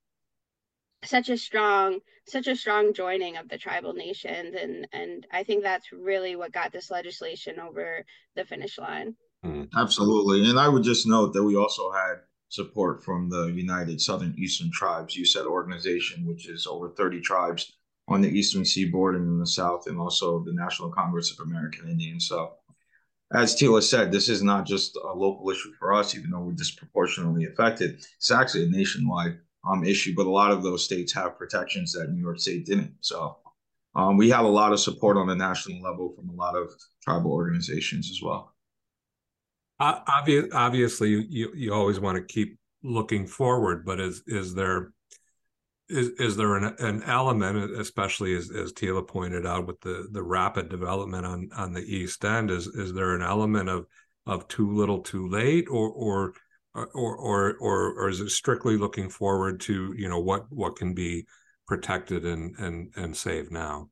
such 1.03 1.29
a 1.29 1.37
strong 1.37 1.99
such 2.27 2.47
a 2.47 2.55
strong 2.55 2.93
joining 2.93 3.37
of 3.37 3.49
the 3.49 3.57
tribal 3.57 3.93
nations 3.93 4.55
and 4.59 4.87
and 4.93 5.25
i 5.31 5.43
think 5.43 5.63
that's 5.63 5.91
really 5.91 6.35
what 6.35 6.51
got 6.51 6.71
this 6.71 6.91
legislation 6.91 7.59
over 7.59 8.05
the 8.35 8.45
finish 8.45 8.77
line 8.77 9.15
mm. 9.45 9.67
absolutely 9.75 10.47
and 10.49 10.59
i 10.59 10.67
would 10.67 10.83
just 10.83 11.07
note 11.07 11.33
that 11.33 11.43
we 11.43 11.55
also 11.55 11.91
had 11.91 12.17
support 12.49 13.03
from 13.03 13.29
the 13.29 13.47
united 13.47 13.99
southern 13.99 14.35
eastern 14.37 14.69
tribes 14.71 15.17
USET 15.17 15.45
organization 15.45 16.25
which 16.27 16.47
is 16.47 16.67
over 16.67 16.89
30 16.89 17.21
tribes 17.21 17.73
on 18.07 18.21
the 18.21 18.29
eastern 18.29 18.65
seaboard 18.65 19.15
and 19.15 19.27
in 19.27 19.39
the 19.39 19.47
south 19.47 19.87
and 19.87 19.97
also 19.97 20.43
the 20.43 20.53
national 20.53 20.91
congress 20.91 21.31
of 21.31 21.45
american 21.45 21.89
indians 21.89 22.27
so 22.27 22.53
as 23.33 23.55
Tela 23.55 23.81
said, 23.81 24.11
this 24.11 24.27
is 24.27 24.43
not 24.43 24.65
just 24.65 24.97
a 24.97 25.13
local 25.15 25.49
issue 25.49 25.71
for 25.79 25.93
us, 25.93 26.13
even 26.15 26.31
though 26.31 26.41
we're 26.41 26.51
disproportionately 26.51 27.45
affected. 27.45 28.05
It's 28.17 28.29
actually 28.29 28.65
a 28.65 28.69
nationwide 28.69 29.39
um, 29.67 29.83
issue, 29.83 30.13
but 30.15 30.25
a 30.25 30.29
lot 30.29 30.51
of 30.51 30.63
those 30.63 30.83
states 30.83 31.13
have 31.13 31.37
protections 31.37 31.93
that 31.93 32.11
New 32.11 32.21
York 32.21 32.39
State 32.39 32.65
didn't. 32.65 32.93
So 33.01 33.37
um, 33.95 34.17
we 34.17 34.29
have 34.29 34.45
a 34.45 34.49
lot 34.49 34.71
of 34.71 34.79
support 34.79 35.17
on 35.17 35.27
the 35.27 35.35
national 35.35 35.81
level 35.81 36.13
from 36.15 36.29
a 36.29 36.33
lot 36.33 36.55
of 36.55 36.69
tribal 37.03 37.31
organizations 37.31 38.09
as 38.09 38.21
well. 38.21 38.53
Uh, 39.79 39.99
obvious, 40.07 40.45
obviously, 40.53 41.09
you 41.09 41.51
you 41.55 41.73
always 41.73 41.99
want 41.99 42.15
to 42.15 42.33
keep 42.33 42.59
looking 42.83 43.25
forward, 43.25 43.83
but 43.85 43.99
is 43.99 44.23
is 44.27 44.53
there 44.53 44.93
is 45.89 46.09
is 46.19 46.37
there 46.37 46.55
an, 46.55 46.75
an 46.79 47.03
element, 47.03 47.71
especially 47.79 48.35
as 48.35 48.51
as 48.51 48.71
Tela 48.71 49.01
pointed 49.01 49.45
out, 49.45 49.65
with 49.65 49.81
the 49.81 50.07
the 50.11 50.21
rapid 50.21 50.69
development 50.69 51.25
on 51.25 51.49
on 51.55 51.73
the 51.73 51.81
East 51.81 52.23
End, 52.23 52.51
is 52.51 52.67
is 52.67 52.93
there 52.93 53.15
an 53.15 53.23
element 53.23 53.69
of 53.69 53.87
of 54.27 54.47
too 54.47 54.71
little, 54.71 54.99
too 54.99 55.27
late, 55.27 55.65
or 55.67 55.89
or 55.89 56.33
or 56.73 56.87
or 57.15 57.53
or 57.59 57.93
or 57.93 58.09
is 58.09 58.19
it 58.19 58.29
strictly 58.29 58.77
looking 58.77 59.09
forward 59.09 59.59
to 59.61 59.93
you 59.97 60.07
know 60.07 60.19
what 60.19 60.45
what 60.51 60.75
can 60.75 60.93
be 60.93 61.25
protected 61.67 62.25
and 62.25 62.55
and 62.57 62.91
and 62.95 63.15
saved 63.15 63.51
now? 63.51 63.89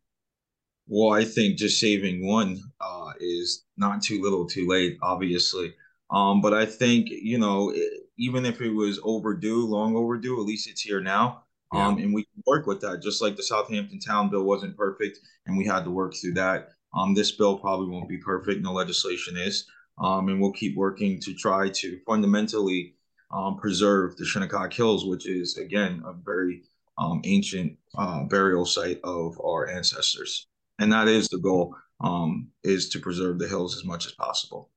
Well, 0.87 1.13
I 1.13 1.23
think 1.23 1.57
just 1.57 1.79
saving 1.79 2.25
one 2.25 2.59
uh, 2.81 3.11
is 3.19 3.65
not 3.77 4.01
too 4.01 4.21
little, 4.23 4.47
too 4.47 4.67
late, 4.67 4.97
obviously. 5.03 5.75
Um, 6.09 6.41
but 6.41 6.53
I 6.53 6.65
think 6.65 7.09
you 7.09 7.37
know, 7.37 7.73
even 8.17 8.45
if 8.45 8.59
it 8.59 8.71
was 8.71 8.99
overdue, 9.03 9.65
long 9.65 9.95
overdue, 9.95 10.39
at 10.39 10.47
least 10.47 10.67
it's 10.67 10.81
here 10.81 10.99
now. 10.99 11.43
Yeah. 11.73 11.87
Um, 11.87 11.99
and 11.99 12.11
we 12.11 12.23
can 12.23 12.41
work 12.47 12.65
with 12.65 12.81
that, 12.81 13.03
just 13.03 13.21
like 13.21 13.35
the 13.35 13.43
Southampton 13.43 13.99
Town 13.99 14.29
bill 14.29 14.43
wasn't 14.43 14.75
perfect, 14.75 15.19
and 15.45 15.55
we 15.55 15.65
had 15.65 15.83
to 15.83 15.91
work 15.91 16.15
through 16.15 16.33
that. 16.33 16.69
Um, 16.95 17.13
this 17.13 17.31
bill 17.31 17.59
probably 17.59 17.87
won't 17.89 18.09
be 18.09 18.17
perfect. 18.17 18.63
No 18.63 18.73
legislation 18.73 19.37
is, 19.37 19.67
um, 19.99 20.29
and 20.29 20.39
we'll 20.39 20.51
keep 20.51 20.75
working 20.75 21.19
to 21.21 21.33
try 21.33 21.69
to 21.69 21.99
fundamentally 22.05 22.95
um, 23.31 23.57
preserve 23.57 24.15
the 24.17 24.25
Shinnecock 24.25 24.73
Hills, 24.73 25.05
which 25.05 25.27
is 25.27 25.57
again 25.57 26.01
a 26.05 26.13
very 26.13 26.63
um, 26.97 27.21
ancient 27.23 27.77
uh, 27.97 28.23
burial 28.23 28.65
site 28.65 28.99
of 29.03 29.39
our 29.43 29.69
ancestors. 29.69 30.47
And 30.79 30.91
that 30.91 31.07
is 31.07 31.27
the 31.27 31.37
goal, 31.37 31.75
um, 32.01 32.49
is 32.63 32.89
to 32.89 32.99
preserve 32.99 33.39
the 33.39 33.47
hills 33.47 33.75
as 33.75 33.85
much 33.85 34.05
as 34.05 34.13
possible. 34.13 34.69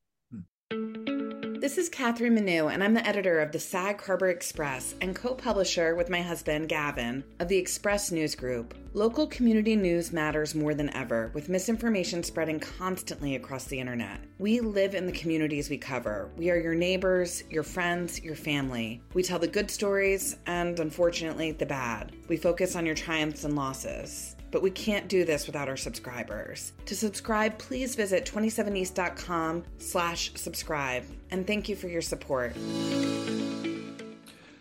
This 1.62 1.78
is 1.78 1.88
Kathryn 1.88 2.32
Menu, 2.32 2.66
and 2.66 2.82
I'm 2.82 2.94
the 2.94 3.06
editor 3.06 3.38
of 3.38 3.52
the 3.52 3.60
Sag 3.60 4.02
Harbor 4.02 4.30
Express 4.30 4.96
and 5.00 5.14
co 5.14 5.32
publisher 5.32 5.94
with 5.94 6.10
my 6.10 6.20
husband, 6.20 6.68
Gavin, 6.68 7.22
of 7.38 7.46
the 7.46 7.56
Express 7.56 8.10
News 8.10 8.34
Group. 8.34 8.74
Local 8.94 9.28
community 9.28 9.76
news 9.76 10.12
matters 10.12 10.56
more 10.56 10.74
than 10.74 10.92
ever, 10.92 11.30
with 11.34 11.48
misinformation 11.48 12.24
spreading 12.24 12.58
constantly 12.58 13.36
across 13.36 13.66
the 13.66 13.78
internet. 13.78 14.18
We 14.40 14.58
live 14.58 14.96
in 14.96 15.06
the 15.06 15.12
communities 15.12 15.70
we 15.70 15.78
cover. 15.78 16.32
We 16.36 16.50
are 16.50 16.58
your 16.58 16.74
neighbors, 16.74 17.44
your 17.48 17.62
friends, 17.62 18.20
your 18.20 18.34
family. 18.34 19.00
We 19.14 19.22
tell 19.22 19.38
the 19.38 19.46
good 19.46 19.70
stories 19.70 20.34
and, 20.46 20.80
unfortunately, 20.80 21.52
the 21.52 21.66
bad. 21.66 22.10
We 22.26 22.38
focus 22.38 22.74
on 22.74 22.86
your 22.86 22.96
triumphs 22.96 23.44
and 23.44 23.54
losses 23.54 24.31
but 24.52 24.62
we 24.62 24.70
can't 24.70 25.08
do 25.08 25.24
this 25.24 25.46
without 25.46 25.68
our 25.68 25.76
subscribers. 25.76 26.74
To 26.86 26.94
subscribe, 26.94 27.58
please 27.58 27.96
visit 27.96 28.24
27east.com 28.24 29.64
slash 29.78 30.30
subscribe. 30.36 31.04
And 31.32 31.44
thank 31.44 31.68
you 31.68 31.74
for 31.74 31.88
your 31.88 32.02
support. 32.02 32.54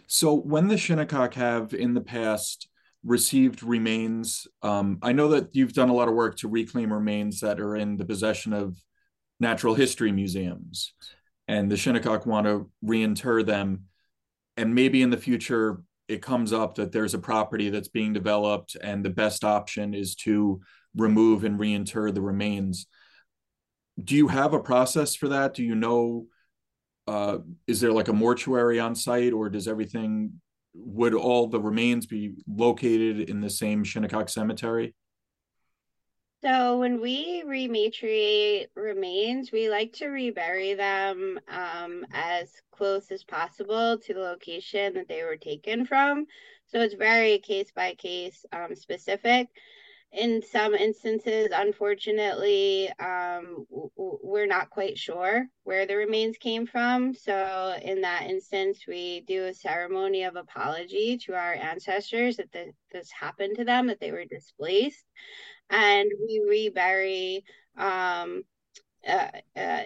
So 0.08 0.34
when 0.34 0.68
the 0.68 0.78
Shinnecock 0.78 1.36
have 1.36 1.74
in 1.74 1.94
the 1.94 2.02
past 2.02 2.68
received 3.04 3.64
remains, 3.64 4.48
um, 4.62 4.98
I 5.02 5.12
know 5.12 5.30
that 5.30 5.50
you've 5.54 5.74
done 5.74 5.90
a 5.90 5.94
lot 5.94 6.08
of 6.08 6.16
work 6.16 6.38
to 6.38 6.48
reclaim 6.48 6.92
remains 6.92 7.42
that 7.42 7.60
are 7.60 7.76
in 7.76 7.98
the 7.98 8.06
possession 8.06 8.54
of 8.54 8.78
natural 9.40 9.76
history 9.76 10.12
museums. 10.12 10.94
And 11.48 11.70
the 11.70 11.78
Shinnecock 11.78 12.26
want 12.26 12.48
to 12.48 12.70
reinter 12.82 13.44
them. 13.44 13.86
And 14.56 14.76
maybe 14.76 15.02
in 15.02 15.10
the 15.10 15.18
future, 15.18 15.82
it 16.12 16.22
comes 16.22 16.52
up 16.52 16.76
that 16.76 16.92
there's 16.92 17.14
a 17.14 17.20
property 17.20 17.70
that's 17.70 17.88
being 17.88 18.12
developed 18.12 18.76
and 18.82 19.04
the 19.04 19.10
best 19.10 19.44
option 19.44 19.94
is 19.94 20.14
to 20.16 20.60
remove 20.96 21.44
and 21.46 21.58
reinter 21.58 22.12
the 22.12 22.22
remains. 22.22 22.86
Do 24.04 24.16
you 24.16 24.28
have 24.28 24.54
a 24.54 24.60
process 24.60 25.16
for 25.16 25.30
that? 25.30 25.54
Do 25.54 25.64
you 25.64 25.76
know 25.76 26.26
uh, 27.08 27.40
is 27.66 27.82
there 27.82 27.92
like 27.92 28.10
a 28.10 28.14
mortuary 28.14 28.80
on 28.80 28.96
site 28.96 29.34
or 29.34 29.50
does 29.50 29.68
everything 29.68 30.34
would 30.74 31.14
all 31.14 31.48
the 31.48 31.60
remains 31.60 32.06
be 32.06 32.34
located 32.48 33.30
in 33.30 33.42
the 33.42 33.50
same 33.50 33.84
shinnecock 33.84 34.30
cemetery 34.30 34.94
so 36.44 36.80
when 36.80 37.00
we 37.00 37.44
rematriate 37.46 38.68
remains, 38.76 39.52
we 39.52 39.70
like 39.70 39.94
to 39.94 40.08
rebury 40.08 40.74
them 40.74 41.40
um, 41.48 42.06
as 42.12 42.50
close 42.72 43.12
as 43.12 43.24
possible 43.24 44.00
to 44.00 44.14
the 44.14 44.20
location 44.20 44.96
that 44.96 45.08
they 45.08 45.24
were 45.24 45.38
taken 45.38 45.86
from. 45.86 46.26
So 46.66 46.80
it's 46.80 46.96
very 46.96 47.38
case 47.38 47.72
by 47.76 47.94
case 47.94 48.44
um, 48.52 48.76
specific. 48.76 49.50
In 50.14 50.42
some 50.42 50.74
instances, 50.74 51.50
unfortunately, 51.54 52.92
um, 53.00 53.66
we're 53.96 54.48
not 54.48 54.70
quite 54.70 54.98
sure 54.98 55.46
where 55.64 55.86
the 55.86 55.96
remains 55.96 56.38
came 56.38 56.66
from. 56.66 57.14
So, 57.14 57.78
in 57.82 58.02
that 58.02 58.24
instance, 58.24 58.80
we 58.86 59.22
do 59.22 59.46
a 59.46 59.54
ceremony 59.54 60.24
of 60.24 60.36
apology 60.36 61.18
to 61.20 61.34
our 61.34 61.54
ancestors 61.54 62.38
that 62.38 62.52
this 62.92 63.12
happened 63.12 63.56
to 63.58 63.64
them, 63.64 63.88
that 63.88 64.02
they 64.02 64.12
were 64.12 64.26
displaced 64.26 65.06
and 65.72 66.12
we 66.22 66.44
rebury 66.48 67.46
um, 67.78 68.44
uh, 69.08 69.28
uh, 69.56 69.84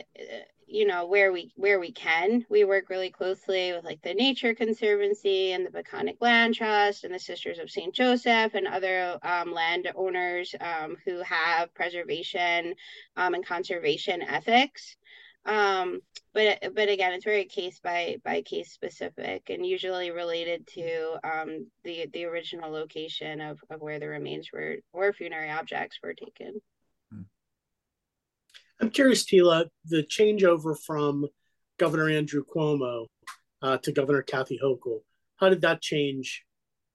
you 0.68 0.86
know 0.88 1.06
where 1.08 1.32
we 1.32 1.54
where 1.56 1.80
we 1.80 1.92
can. 1.92 2.46
We 2.50 2.64
work 2.64 2.90
really 2.90 3.12
closely 3.12 3.72
with 3.72 3.86
like 3.86 4.02
the 4.02 4.14
nature 4.16 4.56
conservancy 4.56 5.52
and 5.54 5.66
the 5.66 5.72
Peconic 5.72 6.18
land 6.22 6.56
trust 6.56 7.04
and 7.04 7.14
the 7.14 7.20
sisters 7.20 7.60
of 7.60 7.70
st 7.70 7.94
joseph 7.94 8.56
and 8.56 8.68
other 8.68 9.20
um, 9.24 9.54
landowners 9.54 10.56
um, 10.60 10.98
who 11.06 11.20
have 11.20 11.74
preservation 11.76 12.76
um, 13.16 13.36
and 13.36 13.46
conservation 13.46 14.24
ethics 14.24 14.98
um, 15.46 16.00
but 16.34 16.60
but 16.76 16.90
again 16.90 17.14
it's 17.14 17.26
very 17.26 17.46
case 17.46 17.80
by 17.80 18.18
by 18.24 18.42
case 18.42 18.72
specific 18.72 19.50
and 19.50 19.66
usually 19.66 20.12
related 20.12 20.68
to 20.68 21.18
um, 21.24 21.68
the 21.84 22.08
the 22.14 22.26
original 22.26 22.72
location 22.72 23.42
of, 23.42 23.60
of 23.70 23.82
where 23.82 24.00
the 24.00 24.08
remains 24.08 24.50
were 24.52 24.78
or 24.92 25.14
funerary 25.14 25.50
objects 25.50 26.00
were 26.04 26.14
taken 26.14 26.60
hmm. 27.12 27.22
i'm 28.82 28.90
curious 28.90 29.26
tela 29.26 29.66
the 29.86 30.04
changeover 30.04 30.76
from 30.86 31.26
governor 31.80 32.10
andrew 32.10 32.44
cuomo 32.44 33.06
uh, 33.62 33.78
to 33.78 33.92
governor 33.92 34.22
kathy 34.22 34.60
hochul 34.64 35.00
how 35.38 35.50
did 35.50 35.62
that 35.62 35.82
change 35.82 36.44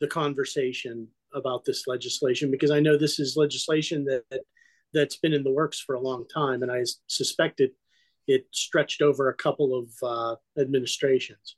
the 0.00 0.08
conversation 0.08 1.06
about 1.32 1.64
this 1.64 1.86
legislation 1.86 2.50
because 2.50 2.72
i 2.72 2.80
know 2.80 2.98
this 2.98 3.20
is 3.20 3.36
legislation 3.36 4.04
that 4.04 4.24
that's 4.92 5.16
been 5.16 5.32
in 5.32 5.44
the 5.44 5.52
works 5.52 5.78
for 5.78 5.94
a 5.94 6.00
long 6.00 6.26
time 6.26 6.64
and 6.64 6.72
i 6.72 6.82
suspected 7.06 7.70
it 7.70 7.74
stretched 8.50 9.02
over 9.02 9.28
a 9.28 9.34
couple 9.34 9.78
of 9.78 9.90
uh, 10.02 10.36
administrations. 10.60 11.56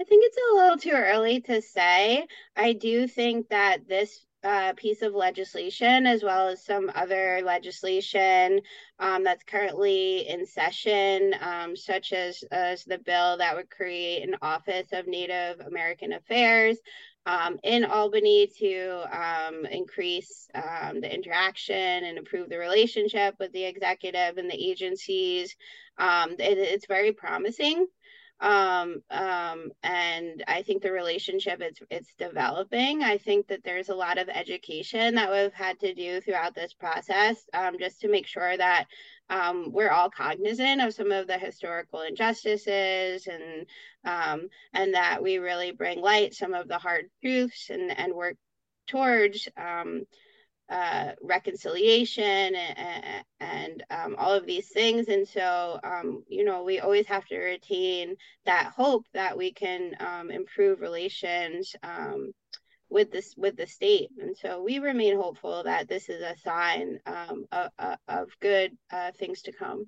I 0.00 0.04
think 0.04 0.24
it's 0.24 0.38
a 0.52 0.54
little 0.54 0.78
too 0.78 0.92
early 0.92 1.40
to 1.42 1.60
say. 1.60 2.26
I 2.56 2.72
do 2.72 3.08
think 3.08 3.48
that 3.48 3.88
this 3.88 4.24
uh, 4.44 4.72
piece 4.76 5.02
of 5.02 5.14
legislation, 5.14 6.06
as 6.06 6.22
well 6.22 6.48
as 6.48 6.64
some 6.64 6.90
other 6.94 7.40
legislation 7.44 8.60
um, 8.98 9.24
that's 9.24 9.42
currently 9.44 10.28
in 10.28 10.46
session, 10.46 11.34
um, 11.40 11.76
such 11.76 12.12
as, 12.12 12.44
as 12.52 12.84
the 12.84 12.98
bill 12.98 13.38
that 13.38 13.56
would 13.56 13.70
create 13.70 14.22
an 14.22 14.36
Office 14.40 14.88
of 14.92 15.06
Native 15.06 15.60
American 15.60 16.12
Affairs, 16.12 16.78
um, 17.26 17.58
in 17.62 17.84
Albany 17.84 18.48
to 18.58 19.04
um, 19.12 19.66
increase 19.66 20.48
um, 20.54 21.00
the 21.00 21.12
interaction 21.12 21.74
and 21.76 22.16
improve 22.16 22.48
the 22.48 22.58
relationship 22.58 23.34
with 23.38 23.52
the 23.52 23.64
executive 23.64 24.38
and 24.38 24.50
the 24.50 24.70
agencies. 24.70 25.54
Um, 25.98 26.30
it, 26.38 26.58
it's 26.58 26.86
very 26.86 27.12
promising. 27.12 27.86
Um, 28.40 29.02
um, 29.10 29.72
and 29.82 30.44
I 30.46 30.62
think 30.62 30.82
the 30.82 30.92
relationship 30.92 31.60
it's 31.60 31.80
it's 31.90 32.14
developing. 32.14 33.02
I 33.02 33.18
think 33.18 33.48
that 33.48 33.64
there's 33.64 33.88
a 33.88 33.94
lot 33.94 34.18
of 34.18 34.28
education 34.28 35.16
that 35.16 35.30
we've 35.30 35.52
had 35.52 35.80
to 35.80 35.92
do 35.92 36.20
throughout 36.20 36.54
this 36.54 36.72
process, 36.72 37.36
just 37.80 38.00
to 38.02 38.08
make 38.08 38.26
sure 38.26 38.56
that 38.56 38.86
um, 39.28 39.72
we're 39.72 39.90
all 39.90 40.08
cognizant 40.08 40.80
of 40.80 40.94
some 40.94 41.10
of 41.10 41.26
the 41.26 41.38
historical 41.38 42.02
injustices 42.02 43.26
and 43.26 43.66
um, 44.04 44.48
and 44.72 44.94
that 44.94 45.22
we 45.22 45.38
really 45.38 45.72
bring 45.72 46.00
light 46.00 46.32
some 46.32 46.54
of 46.54 46.68
the 46.68 46.78
hard 46.78 47.06
truths 47.20 47.70
and 47.70 47.96
and 47.98 48.14
work 48.14 48.36
towards 48.86 49.48
um, 49.56 50.04
uh, 50.70 51.12
reconciliation 51.22 52.54
and, 52.54 53.24
and 53.40 53.84
um, 53.90 54.14
all 54.18 54.32
of 54.32 54.46
these 54.46 54.68
things. 54.68 55.08
And 55.08 55.26
so, 55.26 55.80
um, 55.82 56.24
you 56.28 56.44
know, 56.44 56.62
we 56.62 56.80
always 56.80 57.06
have 57.06 57.26
to 57.26 57.38
retain 57.38 58.16
that 58.44 58.72
hope 58.76 59.06
that 59.14 59.36
we 59.36 59.52
can 59.52 59.94
um, 60.00 60.30
improve 60.30 60.80
relations 60.80 61.74
um, 61.82 62.32
with 62.90 63.10
this 63.10 63.34
with 63.36 63.56
the 63.56 63.66
state 63.66 64.08
and 64.18 64.34
so 64.34 64.62
we 64.62 64.78
remain 64.78 65.14
hopeful 65.14 65.62
that 65.62 65.88
this 65.88 66.08
is 66.08 66.22
a 66.22 66.34
sign 66.38 66.98
um, 67.04 67.44
of, 67.52 67.98
of, 68.08 68.28
good 68.40 68.74
uh, 68.90 69.12
things 69.12 69.42
to 69.42 69.52
come 69.52 69.84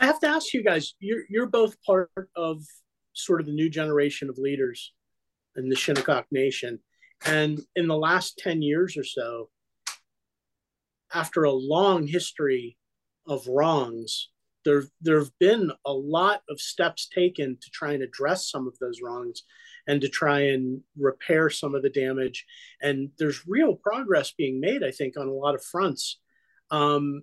I 0.00 0.06
have 0.06 0.20
to 0.20 0.28
ask 0.28 0.54
you 0.54 0.62
guys, 0.62 0.94
you're 1.00 1.24
you're 1.28 1.46
both 1.46 1.76
part 1.82 2.10
of 2.36 2.62
sort 3.14 3.40
of 3.40 3.46
the 3.46 3.52
new 3.52 3.68
generation 3.68 4.28
of 4.28 4.38
leaders 4.38 4.92
in 5.56 5.68
the 5.68 5.76
Shinnecock 5.76 6.26
Nation. 6.30 6.78
And 7.26 7.60
in 7.74 7.88
the 7.88 7.96
last 7.96 8.38
10 8.38 8.62
years 8.62 8.96
or 8.96 9.02
so, 9.02 9.50
after 11.12 11.44
a 11.44 11.52
long 11.52 12.06
history 12.06 12.76
of 13.26 13.46
wrongs, 13.48 14.28
there, 14.64 14.84
there 15.00 15.18
have 15.18 15.36
been 15.40 15.72
a 15.84 15.92
lot 15.92 16.42
of 16.48 16.60
steps 16.60 17.08
taken 17.08 17.56
to 17.60 17.70
try 17.70 17.92
and 17.92 18.02
address 18.02 18.50
some 18.50 18.68
of 18.68 18.78
those 18.78 19.00
wrongs 19.02 19.42
and 19.86 20.00
to 20.00 20.08
try 20.08 20.40
and 20.40 20.82
repair 20.96 21.50
some 21.50 21.74
of 21.74 21.82
the 21.82 21.90
damage. 21.90 22.44
And 22.80 23.10
there's 23.18 23.46
real 23.48 23.74
progress 23.74 24.32
being 24.36 24.60
made, 24.60 24.84
I 24.84 24.90
think, 24.90 25.16
on 25.16 25.26
a 25.26 25.32
lot 25.32 25.54
of 25.54 25.64
fronts. 25.64 26.20
Um, 26.70 27.22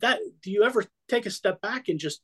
that 0.00 0.20
do 0.42 0.50
you 0.50 0.64
ever 0.64 0.84
take 1.08 1.26
a 1.26 1.30
step 1.30 1.60
back 1.60 1.88
and 1.88 1.98
just 1.98 2.20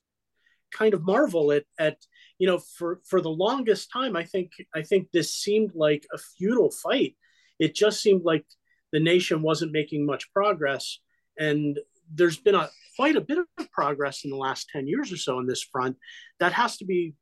kind 0.72 0.94
of 0.94 1.04
marvel 1.04 1.52
at 1.52 1.64
at 1.78 1.98
you 2.38 2.46
know 2.46 2.58
for 2.58 3.00
for 3.04 3.20
the 3.20 3.30
longest 3.30 3.90
time 3.92 4.16
i 4.16 4.24
think 4.24 4.50
i 4.74 4.82
think 4.82 5.08
this 5.12 5.34
seemed 5.34 5.72
like 5.74 6.06
a 6.12 6.18
futile 6.18 6.70
fight. 6.70 7.14
It 7.62 7.76
just 7.76 8.02
seemed 8.02 8.24
like 8.24 8.44
the 8.92 8.98
nation 8.98 9.40
wasn't 9.40 9.70
making 9.70 10.04
much 10.04 10.32
progress. 10.32 10.98
And 11.38 11.78
there's 12.12 12.36
been 12.36 12.56
a 12.56 12.68
quite 12.96 13.14
a 13.14 13.20
bit 13.20 13.38
of 13.38 13.46
progress 13.70 14.24
in 14.24 14.30
the 14.30 14.36
last 14.36 14.68
10 14.70 14.88
years 14.88 15.12
or 15.12 15.16
so 15.16 15.38
on 15.38 15.46
this 15.46 15.62
front. 15.62 15.96
That 16.40 16.52
has 16.52 16.76
to 16.78 16.84
be 16.84 17.14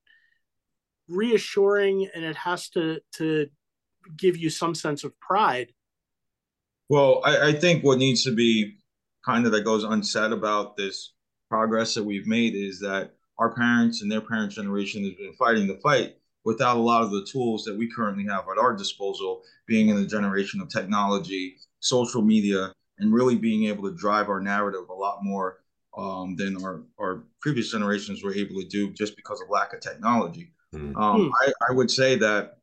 reassuring 1.09 2.09
and 2.15 2.25
it 2.25 2.37
has 2.37 2.71
to 2.71 3.01
to 3.17 3.49
give 4.17 4.39
you 4.39 4.49
some 4.49 4.75
sense 4.75 5.05
of 5.05 5.19
pride. 5.21 5.75
Well, 6.89 7.21
I, 7.23 7.49
I 7.49 7.53
think 7.53 7.85
what 7.85 7.99
needs 7.99 8.25
to 8.25 8.35
be 8.35 8.79
kind 9.24 9.46
of 9.46 9.52
that 9.52 9.64
goes 9.64 9.85
unsaid 9.85 10.33
about 10.33 10.76
this 10.76 11.12
progress 11.48 11.94
that 11.94 12.04
we've 12.04 12.26
made 12.26 12.54
is 12.54 12.80
that 12.80 13.12
our 13.38 13.54
parents 13.54 14.02
and 14.02 14.11
their 14.11 14.20
parents' 14.20 14.54
generation 14.54 15.04
has 15.04 15.14
been 15.14 15.33
fighting 15.35 15.66
the 15.66 15.80
fight 15.83 16.16
without 16.44 16.76
a 16.76 16.80
lot 16.80 17.02
of 17.02 17.11
the 17.11 17.26
tools 17.30 17.64
that 17.64 17.76
we 17.76 17.90
currently 17.90 18.24
have 18.24 18.44
at 18.50 18.59
our 18.59 18.74
disposal, 18.74 19.42
being 19.66 19.88
in 19.88 19.96
the 19.96 20.06
generation 20.06 20.61
of 20.61 20.68
technology, 20.68 21.56
social 21.80 22.22
media, 22.22 22.72
and 22.98 23.12
really 23.12 23.37
being 23.37 23.64
able 23.64 23.88
to 23.88 23.96
drive 23.96 24.28
our 24.28 24.40
narrative 24.40 24.88
a 24.88 24.94
lot 24.94 25.18
more 25.22 25.59
um, 25.96 26.37
than 26.37 26.62
our, 26.62 26.83
our 26.98 27.24
previous 27.40 27.72
generations 27.72 28.22
were 28.22 28.35
able 28.35 28.61
to 28.61 28.68
do 28.68 28.92
just 28.92 29.16
because 29.16 29.40
of 29.40 29.50
lack 29.50 29.72
of 29.72 29.80
technology. 29.80 30.52
Mm. 30.74 30.96
Um, 30.96 31.33
I, 31.42 31.52
I, 31.68 31.72
would 31.72 31.90
say 31.90 32.16
that 32.16 32.59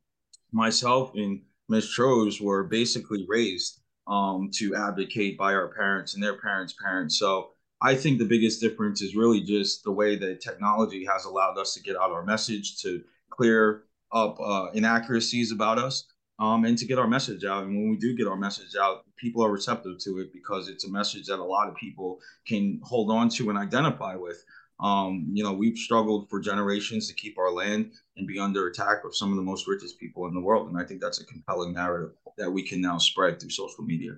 myself 0.50 1.12
and 1.14 1.42
Ms. 1.68 1.92
Troge 1.94 2.40
were 2.40 2.64
basically 2.64 3.26
raised 3.28 3.80
um, 4.08 4.50
to 4.54 4.74
advocate 4.74 5.36
by 5.36 5.54
our 5.54 5.68
parents 5.68 6.14
and 6.14 6.22
their 6.22 6.38
parents' 6.38 6.74
parents. 6.82 7.18
So 7.18 7.50
I 7.80 7.94
think 7.94 8.18
the 8.18 8.24
biggest 8.24 8.60
difference 8.60 9.02
is 9.02 9.14
really 9.14 9.40
just 9.40 9.84
the 9.84 9.92
way 9.92 10.16
that 10.16 10.40
technology 10.40 11.06
has 11.10 11.26
allowed 11.26 11.58
us 11.58 11.74
to 11.74 11.82
get 11.82 11.96
out 11.96 12.10
our 12.10 12.24
message, 12.24 12.80
to 12.82 13.02
clear 13.30 13.84
up 14.12 14.40
uh, 14.40 14.68
inaccuracies 14.72 15.52
about 15.52 15.78
us, 15.78 16.06
um, 16.40 16.64
and 16.64 16.78
to 16.78 16.86
get 16.86 16.98
our 16.98 17.06
message 17.06 17.44
out. 17.44 17.64
And 17.64 17.76
when 17.76 17.90
we 17.90 17.96
do 17.96 18.16
get 18.16 18.26
our 18.26 18.36
message 18.36 18.74
out, 18.80 19.04
people 19.16 19.44
are 19.44 19.50
receptive 19.50 19.98
to 19.98 20.18
it 20.18 20.32
because 20.32 20.68
it's 20.68 20.84
a 20.84 20.90
message 20.90 21.26
that 21.26 21.38
a 21.38 21.44
lot 21.44 21.68
of 21.68 21.76
people 21.76 22.18
can 22.46 22.80
hold 22.82 23.10
on 23.10 23.28
to 23.30 23.50
and 23.50 23.58
identify 23.58 24.16
with. 24.16 24.42
Um, 24.80 25.26
you 25.32 25.42
know, 25.42 25.52
we've 25.52 25.76
struggled 25.76 26.30
for 26.30 26.38
generations 26.40 27.08
to 27.08 27.14
keep 27.14 27.38
our 27.38 27.52
land 27.52 27.92
and 28.16 28.26
be 28.26 28.38
under 28.38 28.68
attack 28.68 29.04
of 29.04 29.16
some 29.16 29.30
of 29.30 29.36
the 29.36 29.42
most 29.42 29.66
richest 29.66 29.98
people 29.98 30.26
in 30.26 30.34
the 30.34 30.40
world. 30.40 30.68
And 30.68 30.78
I 30.78 30.84
think 30.84 31.00
that's 31.00 31.20
a 31.20 31.26
compelling 31.26 31.74
narrative 31.74 32.12
that 32.36 32.50
we 32.50 32.62
can 32.62 32.80
now 32.80 32.98
spread 32.98 33.40
through 33.40 33.50
social 33.50 33.84
media. 33.84 34.12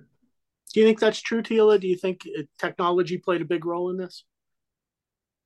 Do 0.73 0.79
you 0.79 0.85
think 0.85 0.99
that's 0.99 1.21
true, 1.21 1.41
Tela? 1.41 1.79
Do 1.79 1.87
you 1.87 1.97
think 1.97 2.27
technology 2.59 3.17
played 3.17 3.41
a 3.41 3.45
big 3.45 3.65
role 3.65 3.89
in 3.89 3.97
this? 3.97 4.23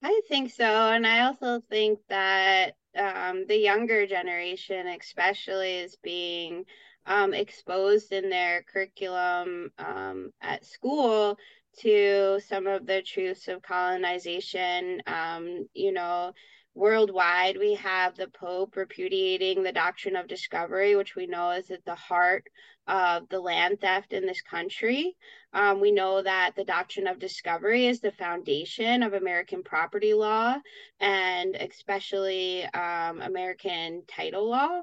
I 0.03 0.21
think 0.27 0.51
so. 0.51 0.65
And 0.65 1.07
I 1.07 1.21
also 1.21 1.61
think 1.69 1.99
that 2.09 2.75
um, 2.95 3.45
the 3.47 3.57
younger 3.57 4.05
generation, 4.05 4.87
especially, 4.87 5.77
is 5.77 5.97
being 6.03 6.65
um, 7.07 7.33
exposed 7.33 8.11
in 8.11 8.29
their 8.29 8.63
curriculum 8.63 9.71
um, 9.79 10.31
at 10.41 10.65
school 10.65 11.37
to 11.79 12.39
some 12.47 12.67
of 12.67 12.85
the 12.85 13.01
truths 13.01 13.47
of 13.47 13.61
colonization. 13.61 15.01
Um, 15.07 15.67
you 15.73 15.91
know, 15.91 16.33
worldwide, 16.73 17.57
we 17.57 17.75
have 17.75 18.15
the 18.15 18.27
Pope 18.27 18.75
repudiating 18.75 19.63
the 19.63 19.71
doctrine 19.71 20.15
of 20.15 20.27
discovery, 20.27 20.95
which 20.95 21.15
we 21.15 21.25
know 21.25 21.51
is 21.51 21.71
at 21.71 21.85
the 21.85 21.95
heart 21.95 22.45
of 22.87 23.27
the 23.29 23.39
land 23.39 23.81
theft 23.81 24.13
in 24.13 24.25
this 24.25 24.41
country. 24.41 25.15
Um, 25.53 25.79
we 25.79 25.91
know 25.91 26.21
that 26.21 26.51
the 26.55 26.65
doctrine 26.65 27.07
of 27.07 27.17
discovery 27.17 27.87
is 27.87 27.99
the 27.99 28.11
foundation 28.11 29.01
of 29.01 29.13
American 29.13 29.63
property 29.63 30.13
law 30.13 30.57
and 30.99 31.55
especially 31.55 32.63
um, 32.65 33.21
American 33.21 34.03
title 34.07 34.49
law. 34.49 34.81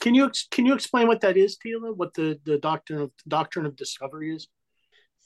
Can 0.00 0.14
you 0.14 0.30
can 0.50 0.64
you 0.64 0.72
explain 0.72 1.08
what 1.08 1.20
that 1.20 1.36
is, 1.36 1.58
Tela? 1.58 1.92
What 1.92 2.14
the, 2.14 2.40
the 2.44 2.56
doctrine 2.56 3.02
of 3.02 3.10
doctrine 3.28 3.66
of 3.66 3.76
discovery 3.76 4.34
is? 4.34 4.48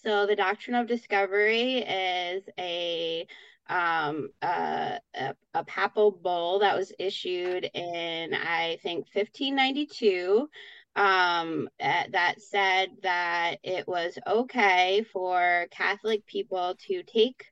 So 0.04 0.26
the 0.26 0.36
doctrine 0.36 0.76
of 0.76 0.86
discovery 0.86 1.78
is 1.78 2.44
a 2.58 3.26
um, 3.66 4.28
a, 4.42 5.00
a, 5.54 5.64
papal 5.64 6.10
bull 6.10 6.58
that 6.58 6.76
was 6.76 6.92
issued 6.98 7.64
in 7.72 8.34
I 8.34 8.76
think 8.82 9.06
1592 9.14 10.50
um, 10.96 11.70
that 11.80 12.42
said 12.42 12.90
that 13.02 13.56
it 13.62 13.88
was 13.88 14.18
okay 14.26 15.02
for 15.10 15.66
Catholic 15.70 16.26
people 16.26 16.76
to 16.86 17.02
take 17.04 17.46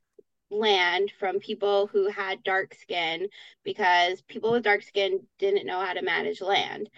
land 0.51 1.11
from 1.19 1.39
people 1.39 1.87
who 1.87 2.07
had 2.09 2.43
dark 2.43 2.75
skin 2.75 3.27
because 3.63 4.21
people 4.21 4.51
with 4.51 4.63
dark 4.63 4.83
skin 4.83 5.21
didn't 5.39 5.65
know 5.65 5.79
how 5.79 5.93
to 5.93 6.03
manage 6.03 6.41
land. 6.41 6.89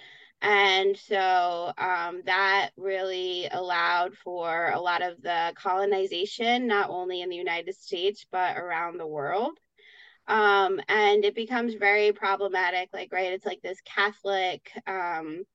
And 0.46 0.96
so 0.96 1.74
um, 1.76 2.22
that 2.26 2.70
really 2.78 3.48
allowed 3.52 4.14
for 4.16 4.70
a 4.70 4.80
lot 4.80 5.02
of 5.02 5.20
the 5.24 5.54
colonization, 5.56 6.68
not 6.68 6.92
only 6.92 7.22
in 7.24 7.30
the 7.30 7.36
United 7.36 7.76
States, 7.76 8.28
but 8.32 8.56
around 8.56 9.00
the 9.00 9.08
world. 9.08 9.58
Um, 10.28 10.80
and 10.88 11.26
it 11.26 11.34
becomes 11.34 11.74
very 11.74 12.12
problematic. 12.12 12.90
Like, 12.94 13.12
right, 13.12 13.34
it's 13.34 13.46
like 13.46 13.64
this 13.64 13.82
Catholic 13.86 14.72
um, 14.86 15.46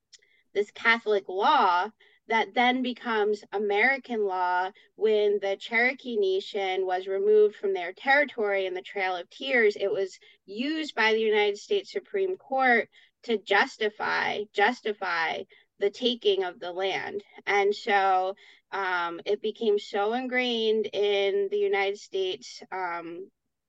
this 0.55 0.73
Catholic 0.73 1.29
law 1.29 1.89
that 2.27 2.55
then 2.55 2.83
becomes 2.83 3.45
American 3.53 4.25
law 4.25 4.71
when 4.97 5.39
the 5.41 5.57
Cherokee 5.61 6.17
Nation 6.17 6.85
was 6.85 7.07
removed 7.07 7.55
from 7.55 7.75
their 7.75 7.93
territory 7.93 8.67
in 8.67 8.75
the 8.75 8.83
Trail 8.83 9.15
of 9.15 9.31
Tears. 9.31 9.77
It 9.77 9.91
was 9.91 10.19
used 10.47 10.97
by 10.97 11.13
the 11.13 11.21
United 11.21 11.59
States 11.59 11.93
Supreme 11.93 12.37
Court 12.37 12.89
to 13.25 13.39
justify 13.39 14.41
justify 14.53 15.43
the 15.79 15.91
taking 15.91 16.45
of 16.45 16.61
the 16.61 16.73
land, 16.73 17.23
and 17.47 17.75
so 17.75 18.35
um, 18.73 19.21
it 19.25 19.43
became 19.43 19.79
so 19.79 20.13
ingrained 20.13 20.87
in 20.93 21.49
the 21.51 21.59
United 21.59 21.99
States 21.99 22.63
um, 22.71 23.29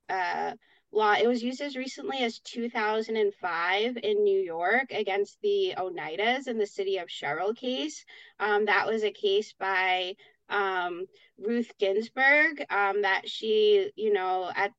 uh, 0.10 0.54
law. 0.92 1.14
It 1.14 1.28
was 1.28 1.42
used 1.42 1.62
as 1.62 1.76
recently 1.76 2.20
as 2.20 2.40
2005 2.40 3.98
in 3.98 4.24
New 4.24 4.40
York 4.40 4.92
against 4.92 5.38
the 5.42 5.74
Oneidas 5.78 6.48
in 6.48 6.58
the 6.58 6.68
city 6.68 6.98
of 6.98 7.10
Sherrill 7.10 7.54
case. 7.54 8.06
Um, 8.40 8.66
that 8.66 8.88
was 8.88 9.04
a 9.04 9.12
case 9.12 9.54
by 9.58 10.16
um, 10.50 11.06
Ruth 11.40 11.72
Ginsburg 11.80 12.66
um, 12.70 13.04
that 13.04 13.28
she, 13.28 13.92
you 13.96 14.14
know, 14.14 14.52
at 14.54 14.72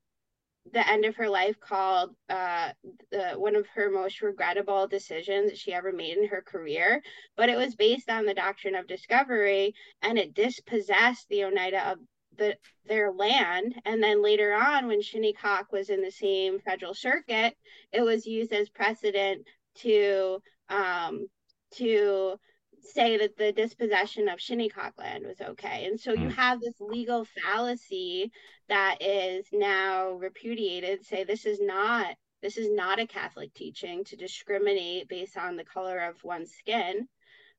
the 0.70 0.88
end 0.88 1.04
of 1.04 1.16
her 1.16 1.28
life 1.28 1.58
called 1.58 2.14
uh, 2.28 2.70
the, 3.10 3.32
one 3.36 3.56
of 3.56 3.66
her 3.74 3.90
most 3.90 4.22
regrettable 4.22 4.86
decisions 4.86 5.58
she 5.58 5.72
ever 5.72 5.92
made 5.92 6.16
in 6.16 6.28
her 6.28 6.42
career. 6.42 7.02
But 7.36 7.48
it 7.48 7.56
was 7.56 7.74
based 7.74 8.08
on 8.08 8.26
the 8.26 8.34
doctrine 8.34 8.74
of 8.74 8.86
discovery 8.86 9.74
and 10.02 10.18
it 10.18 10.34
dispossessed 10.34 11.28
the 11.28 11.44
Oneida 11.44 11.90
of 11.92 11.98
the 12.38 12.56
their 12.86 13.12
land 13.12 13.74
and 13.84 14.02
then 14.02 14.22
later 14.22 14.54
on 14.54 14.86
when 14.86 15.02
shinnecock 15.02 15.70
was 15.70 15.90
in 15.90 16.00
the 16.00 16.10
same 16.10 16.58
federal 16.60 16.94
circuit 16.94 17.54
it 17.92 18.00
was 18.00 18.26
used 18.26 18.52
as 18.52 18.70
precedent 18.70 19.46
to 19.74 20.38
um 20.70 21.26
to 21.72 22.38
say 22.82 23.16
that 23.18 23.36
the 23.36 23.52
dispossession 23.52 24.28
of 24.28 24.40
shinnecock 24.40 24.92
land 24.98 25.24
was 25.26 25.40
okay 25.40 25.86
and 25.86 25.98
so 25.98 26.12
you 26.12 26.28
hmm. 26.28 26.30
have 26.30 26.60
this 26.60 26.74
legal 26.80 27.24
fallacy 27.24 28.30
that 28.68 29.00
is 29.00 29.46
now 29.52 30.10
repudiated 30.12 31.04
say 31.04 31.24
this 31.24 31.46
is 31.46 31.60
not 31.60 32.14
this 32.42 32.56
is 32.56 32.68
not 32.70 32.98
a 32.98 33.06
catholic 33.06 33.52
teaching 33.54 34.04
to 34.04 34.16
discriminate 34.16 35.08
based 35.08 35.36
on 35.36 35.56
the 35.56 35.64
color 35.64 35.98
of 35.98 36.22
one's 36.24 36.52
skin 36.52 37.06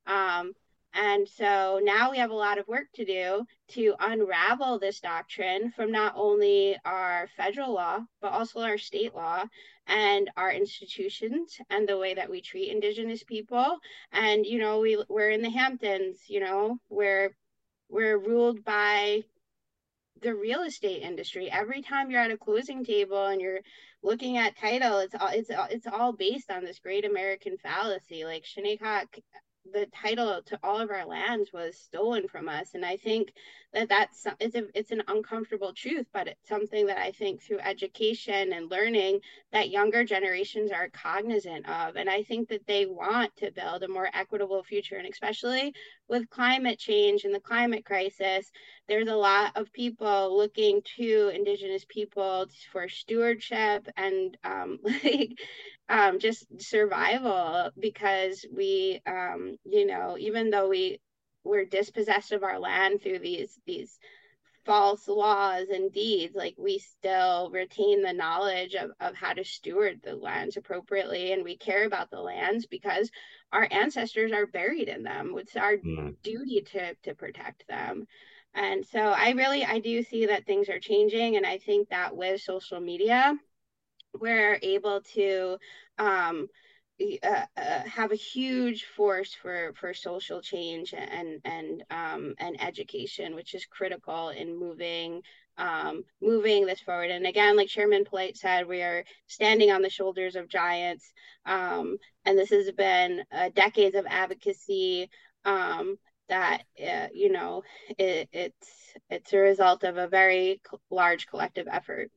um, 0.05 0.53
and 0.93 1.27
so 1.27 1.79
now 1.83 2.11
we 2.11 2.17
have 2.17 2.29
a 2.29 2.35
lot 2.35 2.59
of 2.59 2.67
work 2.67 2.87
to 2.95 3.05
do 3.05 3.45
to 3.69 3.95
unravel 3.99 4.77
this 4.77 4.99
doctrine 4.99 5.71
from 5.71 5.91
not 5.91 6.13
only 6.15 6.77
our 6.85 7.27
federal 7.35 7.73
law, 7.73 7.99
but 8.21 8.31
also 8.31 8.61
our 8.61 8.77
state 8.77 9.15
law 9.15 9.43
and 9.87 10.29
our 10.37 10.51
institutions 10.51 11.57
and 11.69 11.87
the 11.87 11.97
way 11.97 12.13
that 12.13 12.29
we 12.29 12.41
treat 12.41 12.71
Indigenous 12.71 13.23
people. 13.23 13.79
And, 14.11 14.45
you 14.45 14.59
know, 14.59 14.79
we, 14.79 15.03
we're 15.09 15.31
in 15.31 15.41
the 15.41 15.49
Hamptons, 15.49 16.19
you 16.27 16.39
know, 16.39 16.77
where 16.89 17.35
we're 17.89 18.17
ruled 18.17 18.63
by 18.63 19.23
the 20.21 20.35
real 20.35 20.61
estate 20.61 21.01
industry. 21.01 21.49
Every 21.51 21.81
time 21.81 22.11
you're 22.11 22.21
at 22.21 22.31
a 22.31 22.37
closing 22.37 22.85
table 22.85 23.25
and 23.25 23.41
you're 23.41 23.59
looking 24.03 24.37
at 24.37 24.57
title, 24.57 24.99
it's 24.99 25.15
all 25.15 25.29
it's 25.29 25.49
it's 25.69 25.87
all 25.87 26.13
based 26.13 26.49
on 26.49 26.63
this 26.63 26.79
great 26.79 27.03
American 27.03 27.57
fallacy. 27.57 28.23
Like 28.25 28.45
Shinnecock 28.45 29.07
the 29.71 29.87
title 29.87 30.41
to 30.45 30.59
all 30.63 30.79
of 30.79 30.89
our 30.89 31.05
lands 31.05 31.53
was 31.53 31.77
stolen 31.77 32.27
from 32.27 32.49
us. 32.49 32.69
And 32.73 32.85
i 32.85 32.97
think 32.97 33.33
that 33.73 33.89
that's 33.89 34.27
it's 34.39 34.55
a, 34.55 34.65
it's 34.77 34.91
an 34.91 35.03
uncomfortable 35.07 35.73
truth 35.73 36.05
but 36.13 36.27
it's 36.27 36.47
something 36.47 36.85
that 36.87 36.97
i 36.97 37.11
think 37.11 37.41
through 37.41 37.59
education 37.59 38.53
and 38.53 38.69
learning 38.69 39.19
that 39.51 39.69
younger 39.69 40.03
generations 40.03 40.71
are 40.71 40.89
cognizant 40.89 41.67
of. 41.67 41.95
And 41.95 42.09
i 42.09 42.23
think 42.23 42.49
that 42.49 42.67
they 42.67 42.85
want 42.85 43.35
to 43.37 43.51
build 43.51 43.83
a 43.83 43.87
more 43.87 44.09
equitable 44.13 44.63
future. 44.63 44.97
And 44.97 45.07
especially 45.07 45.73
with 46.09 46.29
climate 46.29 46.79
change 46.79 47.23
and 47.23 47.33
the 47.33 47.39
climate 47.39 47.85
crisis 47.85 48.51
there's 48.87 49.07
a 49.07 49.15
lot 49.15 49.51
of 49.55 49.71
people 49.73 50.35
looking 50.37 50.81
to 50.97 51.31
indigenous 51.33 51.85
people 51.87 52.47
for 52.71 52.89
stewardship 52.89 53.87
and 53.95 54.37
um, 54.43 54.79
like 55.03 55.39
um, 55.89 56.19
just 56.19 56.45
survival 56.61 57.69
because 57.79 58.45
we, 58.55 59.01
um, 59.05 59.57
you 59.65 59.85
know, 59.85 60.17
even 60.19 60.49
though 60.49 60.69
we 60.69 60.99
were 61.43 61.65
dispossessed 61.65 62.31
of 62.31 62.43
our 62.43 62.59
land 62.59 63.01
through 63.01 63.19
these 63.19 63.59
these 63.65 63.99
false 64.65 65.07
laws 65.07 65.67
and 65.69 65.91
deeds 65.91 66.35
like 66.35 66.55
we 66.57 66.77
still 66.79 67.49
retain 67.51 68.01
the 68.01 68.13
knowledge 68.13 68.75
of, 68.75 68.91
of 68.99 69.15
how 69.15 69.33
to 69.33 69.43
steward 69.43 69.99
the 70.03 70.15
lands 70.15 70.57
appropriately 70.57 71.33
and 71.33 71.43
we 71.43 71.57
care 71.57 71.85
about 71.85 72.09
the 72.09 72.19
lands 72.19 72.65
because 72.65 73.11
our 73.51 73.67
ancestors 73.71 74.31
are 74.31 74.47
buried 74.47 74.87
in 74.87 75.03
them 75.03 75.35
it's 75.37 75.55
our 75.55 75.77
mm. 75.77 76.15
duty 76.23 76.61
to 76.61 76.95
to 77.03 77.13
protect 77.13 77.67
them 77.67 78.05
and 78.53 78.85
so 78.85 78.99
i 78.99 79.31
really 79.31 79.65
i 79.65 79.79
do 79.79 80.01
see 80.01 80.25
that 80.25 80.45
things 80.45 80.69
are 80.69 80.79
changing 80.79 81.35
and 81.35 81.45
i 81.45 81.57
think 81.57 81.89
that 81.89 82.15
with 82.15 82.41
social 82.41 82.79
media 82.79 83.35
we're 84.19 84.59
able 84.61 85.01
to 85.01 85.57
um, 85.97 86.47
uh, 87.23 87.45
uh, 87.57 87.79
have 87.85 88.11
a 88.11 88.15
huge 88.15 88.85
force 88.85 89.33
for 89.33 89.73
for 89.75 89.93
social 89.93 90.41
change 90.41 90.93
and 90.93 91.41
and 91.43 91.83
um, 91.89 92.35
and 92.37 92.61
education, 92.61 93.35
which 93.35 93.55
is 93.55 93.65
critical 93.65 94.29
in 94.29 94.57
moving 94.57 95.21
um, 95.57 96.03
moving 96.21 96.65
this 96.65 96.81
forward. 96.81 97.11
And 97.11 97.25
again, 97.25 97.57
like 97.57 97.67
Chairman 97.67 98.05
Polite 98.05 98.37
said, 98.37 98.67
we 98.67 98.81
are 98.81 99.03
standing 99.27 99.71
on 99.71 99.81
the 99.81 99.89
shoulders 99.89 100.35
of 100.35 100.47
giants, 100.47 101.11
um, 101.45 101.97
and 102.25 102.37
this 102.37 102.49
has 102.49 102.71
been 102.71 103.23
uh, 103.31 103.49
decades 103.55 103.95
of 103.95 104.05
advocacy. 104.07 105.09
Um, 105.45 105.97
that 106.29 106.63
uh, 106.81 107.07
you 107.13 107.31
know, 107.31 107.63
it, 107.97 108.29
it's 108.31 108.93
it's 109.09 109.33
a 109.33 109.37
result 109.37 109.83
of 109.83 109.97
a 109.97 110.07
very 110.07 110.61
large 110.89 111.27
collective 111.27 111.67
effort. 111.69 112.11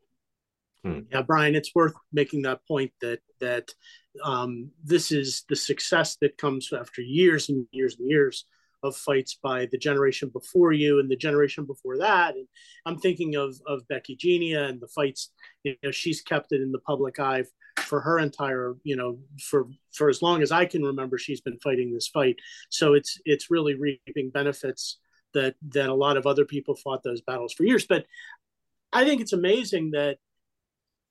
Hmm. 0.85 1.01
Yeah, 1.11 1.23
Bryan, 1.23 1.57
it's 1.57 1.75
worth 1.75 1.95
making 2.13 2.43
that 2.43 2.61
point 2.69 2.93
that 3.01 3.21
that 3.41 3.75
um, 4.23 4.71
this 4.83 5.13
is 5.13 5.45
the 5.49 5.57
success 5.57 6.17
that 6.21 6.39
comes 6.39 6.73
after 6.73 7.03
years 7.03 7.49
and 7.49 7.67
years 7.71 7.97
and 7.99 8.09
years 8.09 8.47
of 8.83 8.97
fights 8.97 9.39
by 9.43 9.67
the 9.67 9.79
generation 9.79 10.29
before 10.29 10.73
you 10.73 11.01
and 11.01 11.11
the 11.11 11.17
generation 11.17 11.65
before 11.65 11.99
that. 11.99 12.35
And 12.35 12.47
I'm 12.85 12.99
thinking 12.99 13.35
of 13.35 13.57
of 13.67 13.87
Becky 13.89 14.17
Genia 14.17 14.65
and 14.65 14.81
the 14.81 14.89
fights. 14.89 15.31
You 15.65 15.75
know, 15.83 15.91
she's 15.91 16.23
kept 16.23 16.53
it 16.53 16.61
in 16.61 16.73
the 16.73 16.79
public 16.81 17.19
eye 17.19 17.45
for 17.79 18.01
her 18.01 18.19
entire, 18.19 18.77
you 18.85 18.97
know, 18.97 19.19
for 19.41 19.67
for 19.93 20.09
as 20.09 20.23
long 20.23 20.43
as 20.43 20.53
I 20.53 20.65
can 20.67 20.83
remember, 20.83 21.19
she's 21.19 21.41
been 21.41 21.59
fighting 21.59 21.93
this 21.93 22.09
fight. 22.09 22.37
So 22.71 22.95
it's 22.95 23.21
it's 23.25 23.51
really 23.51 23.75
reaping 23.75 24.31
benefits 24.31 24.99
that 25.35 25.55
that 25.71 25.89
a 25.89 25.95
lot 25.95 26.17
of 26.17 26.27
other 26.27 26.45
people 26.45 26.77
fought 26.77 27.03
those 27.03 27.21
battles 27.23 27.53
for 27.53 27.65
years. 27.65 27.87
But 27.87 28.07
I 28.93 29.05
think 29.05 29.21
it's 29.21 29.33
amazing 29.33 29.91
that 29.93 30.19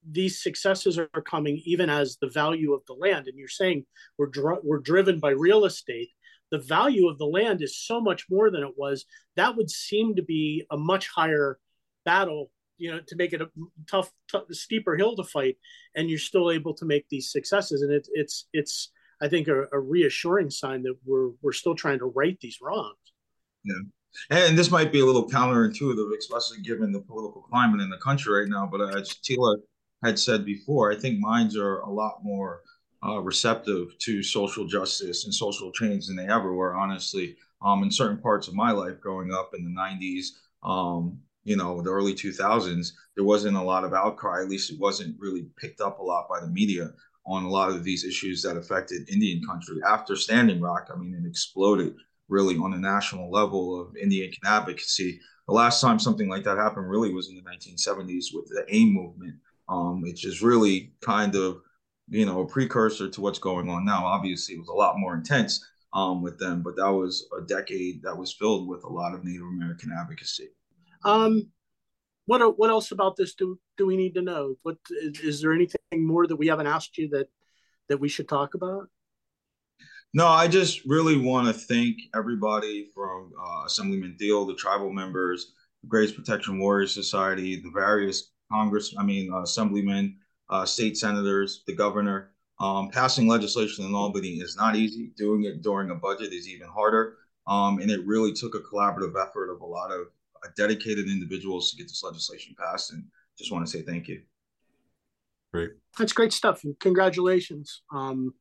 these 0.10 0.42
successes 0.42 0.98
are 0.98 1.08
coming 1.26 1.62
even 1.66 1.90
as 1.90 2.18
the 2.18 2.30
value 2.30 2.74
of 2.74 2.82
the 2.88 2.94
land. 2.94 3.28
And 3.28 3.38
you're 3.38 3.48
saying 3.48 3.86
we're 4.18 4.28
dr- 4.28 4.64
we're 4.64 4.80
driven 4.80 5.20
by 5.20 5.32
real 5.32 5.66
estate. 5.66 6.10
The 6.52 6.60
value 6.60 7.08
of 7.08 7.18
the 7.18 7.26
land 7.26 7.62
is 7.62 7.78
so 7.78 8.00
much 8.00 8.26
more 8.30 8.52
than 8.52 8.64
it 8.64 8.74
was. 8.78 9.06
That 9.36 9.56
would 9.58 9.70
seem 9.70 10.16
to 10.16 10.24
be 10.24 10.66
a 10.72 10.78
much 10.78 11.10
higher 11.10 11.60
battle 12.06 12.52
you 12.78 12.92
know 12.92 13.00
to 13.08 13.16
make 13.16 13.34
it 13.34 13.42
a 13.42 13.50
tough, 13.90 14.12
tough 14.30 14.44
steeper 14.52 14.96
hill 14.96 15.16
to 15.16 15.24
fight. 15.24 15.58
And 15.96 16.10
you're 16.10 16.20
still 16.20 16.52
able 16.52 16.74
to 16.76 16.86
make 16.86 17.08
these 17.10 17.32
successes. 17.32 17.82
And 17.82 17.92
it, 17.92 18.08
it's 18.14 18.48
it's 18.54 18.92
i 19.22 19.30
think 19.30 19.48
a, 19.48 19.64
a 19.72 19.80
reassuring 19.80 20.50
sign 20.50 20.84
that 20.84 20.96
we're 21.06 21.30
we're 21.42 21.54
still 21.54 21.76
trying 21.76 22.00
to 22.00 22.06
right 22.06 22.38
these 22.42 22.60
wrongs. 22.62 22.98
Yeah. 23.64 23.76
And 24.30 24.58
this 24.58 24.72
might 24.72 24.94
be 24.94 25.02
a 25.02 25.06
little 25.06 25.28
counterintuitive, 25.28 26.18
especially 26.18 26.62
given 26.62 26.94
the 26.94 27.02
political 27.02 27.42
climate 27.42 27.82
in 27.82 27.90
the 27.90 27.98
country 27.98 28.40
right 28.40 28.48
now. 28.48 28.66
But 28.66 28.80
uh, 28.80 29.00
as 29.00 29.18
Tela 29.18 29.58
had 30.04 30.20
said 30.20 30.46
before, 30.46 30.92
I 30.92 30.96
think 30.96 31.20
minds 31.20 31.58
are 31.58 31.80
a 31.80 31.90
lot 31.90 32.24
more 32.24 32.62
uh, 33.06 33.20
receptive 33.20 33.98
to 34.00 34.24
social 34.24 34.66
justice 34.66 35.26
and 35.26 35.34
social 35.34 35.72
change 35.72 36.08
than 36.08 36.16
they 36.16 36.28
ever 36.28 36.54
were, 36.54 36.76
honestly. 36.76 37.36
Um, 37.62 37.84
in 37.84 37.92
certain 37.92 38.18
parts 38.18 38.48
of 38.48 38.54
my 38.54 38.72
life 38.72 39.00
growing 39.00 39.34
up 39.34 39.52
in 39.58 39.64
the 39.64 39.70
90s, 39.70 40.28
um, 40.64 41.20
you 41.44 41.56
know, 41.56 41.82
the 41.82 41.92
early 41.92 42.14
2000s, 42.14 42.92
there 43.16 43.24
wasn't 43.24 43.56
a 43.56 43.62
lot 43.62 43.84
of 43.84 43.94
outcry. 43.94 44.42
At 44.42 44.50
least 44.50 44.72
it 44.72 44.80
wasn't 44.80 45.20
really 45.20 45.48
picked 45.58 45.82
up 45.82 46.00
a 46.00 46.04
lot 46.04 46.28
by 46.28 46.42
the 46.42 46.48
media 46.48 46.92
on 47.26 47.44
a 47.44 47.50
lot 47.50 47.70
of 47.70 47.84
these 47.84 48.04
issues 48.04 48.42
that 48.44 48.58
affected 48.58 49.10
Indian 49.10 49.42
country. 49.46 49.78
After 49.88 50.16
Standing 50.16 50.62
Rock, 50.62 50.90
I 50.94 50.98
mean, 50.98 51.14
it 51.14 51.28
exploded 51.28 51.96
really 52.28 52.58
on 52.58 52.74
a 52.74 52.78
national 52.78 53.32
level 53.32 53.80
of 53.80 53.96
Indian 53.96 54.32
advocacy. 54.44 55.20
The 55.48 55.54
last 55.54 55.82
time 55.82 56.00
something 56.00 56.28
like 56.28 56.44
that 56.44 56.58
happened 56.58 56.90
really 56.90 57.14
was 57.14 57.30
in 57.30 57.36
the 57.36 57.42
1970s 57.42 58.26
with 58.34 58.48
the 58.48 58.66
AIM 58.70 58.94
movement, 58.94 59.36
um, 59.70 60.02
which 60.02 60.26
is 60.26 60.42
really 60.42 60.94
kind 61.02 61.36
of, 61.36 61.62
you 62.08 62.26
know, 62.26 62.42
a 62.42 62.48
precursor 62.48 63.10
to 63.10 63.22
what's 63.22 63.40
going 63.40 63.70
on 63.70 63.86
now. 63.86 64.06
Obviously, 64.06 64.56
it 64.56 64.60
was 64.60 64.70
a 64.70 64.74
lot 64.74 65.00
more 65.00 65.16
intense 65.16 65.66
um, 65.94 66.22
with 66.22 66.38
them, 66.38 66.62
but 66.62 66.76
that 66.76 66.92
was 66.92 67.28
a 67.38 67.42
decade 67.46 68.04
that 68.04 68.18
was 68.18 68.34
filled 68.34 68.68
with 68.68 68.84
a 68.84 68.90
lot 68.90 69.14
of 69.14 69.24
Native 69.24 69.48
American 69.48 69.92
advocacy. 69.98 70.50
Um, 71.04 71.48
what 72.26 72.58
what 72.58 72.70
else 72.70 72.92
about 72.92 73.16
this 73.16 73.36
do 73.36 73.60
do 73.78 73.86
we 73.86 73.98
need 73.98 74.16
to 74.16 74.22
know? 74.22 74.56
What 74.64 74.78
is, 74.90 75.20
is 75.20 75.42
there 75.42 75.54
anything 75.54 75.80
more 75.94 76.28
that 76.28 76.36
we 76.36 76.48
haven't 76.48 76.68
asked 76.68 76.98
you 76.98 77.10
that 77.10 77.28
that 77.90 78.00
we 78.00 78.10
should 78.10 78.28
talk 78.28 78.56
about? 78.56 78.90
No, 80.14 80.28
I 80.28 80.48
just 80.48 80.86
really 80.86 81.18
want 81.18 81.48
to 81.48 81.54
thank 81.54 81.98
everybody 82.16 82.90
from 82.96 83.32
uh, 83.38 83.66
Assemblyman 83.66 84.18
Thiele, 84.20 84.48
the 84.48 84.56
tribal 84.56 84.92
members, 84.92 85.54
the 85.82 85.90
Graves 85.90 86.14
Protection 86.14 86.58
Warrior 86.58 86.88
Society, 86.88 87.58
the 87.58 87.72
various 87.74 88.32
Congress, 88.52 88.94
I 88.98 89.04
mean, 89.04 89.32
uh, 89.34 89.42
assemblymen, 89.42 90.18
uh, 90.50 90.66
state 90.66 90.98
senators, 90.98 91.64
the 91.68 91.76
governor. 91.76 92.32
Um, 92.60 92.90
passing 92.90 93.28
legislation 93.28 93.86
in 93.86 93.94
Albany 93.94 94.36
is 94.36 94.56
not 94.56 94.76
easy. 94.76 95.12
Doing 95.18 95.44
it 95.44 95.62
during 95.62 95.90
a 95.90 95.96
budget 95.96 96.32
is 96.32 96.48
even 96.48 96.68
harder. 96.68 97.18
Um, 97.48 97.80
and 97.80 97.92
it 97.92 98.06
really 98.06 98.34
took 98.34 98.56
a 98.56 98.60
collaborative 98.60 99.14
effort 99.22 99.52
of 99.52 99.62
a 99.62 99.66
lot 99.66 99.92
of 99.92 100.08
uh, 100.44 100.50
dedicated 100.56 101.08
individuals 101.08 101.72
to 101.72 101.78
get 101.78 101.88
this 101.88 102.04
legislation 102.04 102.56
passed. 102.58 102.94
And 102.94 103.04
just 103.38 103.52
want 103.52 103.66
to 103.66 103.72
say 103.72 103.82
thank 103.82 104.08
you. 104.08 104.22
Great. 105.54 105.72
That's 105.98 106.14
great 106.14 106.34
stuff. 106.34 106.64
And 106.64 106.80
congratulations 106.80 107.82
um, 107.94 108.34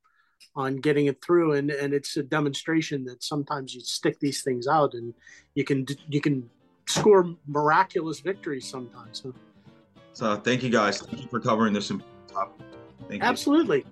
on 0.54 0.76
getting 0.76 1.06
it 1.06 1.22
through. 1.24 1.54
And, 1.54 1.70
and 1.70 1.92
it's 1.92 2.16
a 2.16 2.22
demonstration 2.22 3.04
that 3.04 3.22
sometimes 3.22 3.74
you 3.74 3.80
stick 3.80 4.20
these 4.20 4.42
things 4.42 4.66
out 4.66 4.94
and 4.94 5.12
you 5.54 5.64
can, 5.64 5.86
you 6.08 6.20
can 6.20 6.48
score 6.86 7.34
miraculous 7.46 8.20
victories 8.20 8.68
sometimes. 8.68 9.22
Huh? 9.24 9.32
So 10.14 10.36
thank 10.36 10.62
you 10.62 10.70
guys. 10.70 11.00
Thank 11.00 11.22
you 11.22 11.28
for 11.28 11.40
covering 11.40 11.74
this 11.74 11.90
important 11.90 12.28
topic. 12.28 12.66
Thank 13.08 13.22
you. 13.22 13.28
Absolutely. 13.28 13.84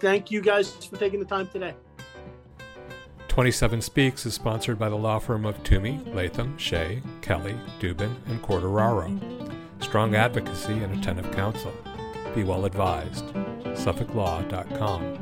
Thank 0.00 0.30
you 0.30 0.40
guys 0.40 0.72
for 0.86 0.96
taking 0.96 1.18
the 1.18 1.26
time 1.26 1.48
today. 1.48 1.74
27 3.28 3.80
Speaks 3.80 4.26
is 4.26 4.34
sponsored 4.34 4.78
by 4.78 4.90
the 4.90 4.96
law 4.96 5.18
firm 5.18 5.46
of 5.46 5.60
Twomey, 5.62 6.14
Latham, 6.14 6.56
Shea, 6.58 7.02
Kelley, 7.22 7.56
Dubin, 7.80 8.14
and 8.26 8.42
Quartararo. 8.42 9.18
Strong 9.82 10.14
advocacy 10.14 10.74
and 10.74 10.94
attentive 10.94 11.32
counsel. 11.32 11.72
Be 12.34 12.44
well 12.44 12.66
advised. 12.66 13.24
SuffolkLaw.com. 13.72 15.18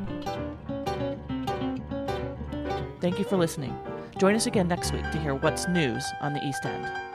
Thank 2.99 3.17
you 3.17 3.23
for 3.25 3.37
listening. 3.37 3.75
Join 4.17 4.35
us 4.35 4.45
again 4.45 4.67
next 4.67 4.91
week 4.91 5.09
to 5.11 5.17
hear 5.17 5.33
what's 5.35 5.67
news 5.69 6.05
on 6.19 6.33
the 6.33 6.45
East 6.45 6.65
End. 6.65 7.10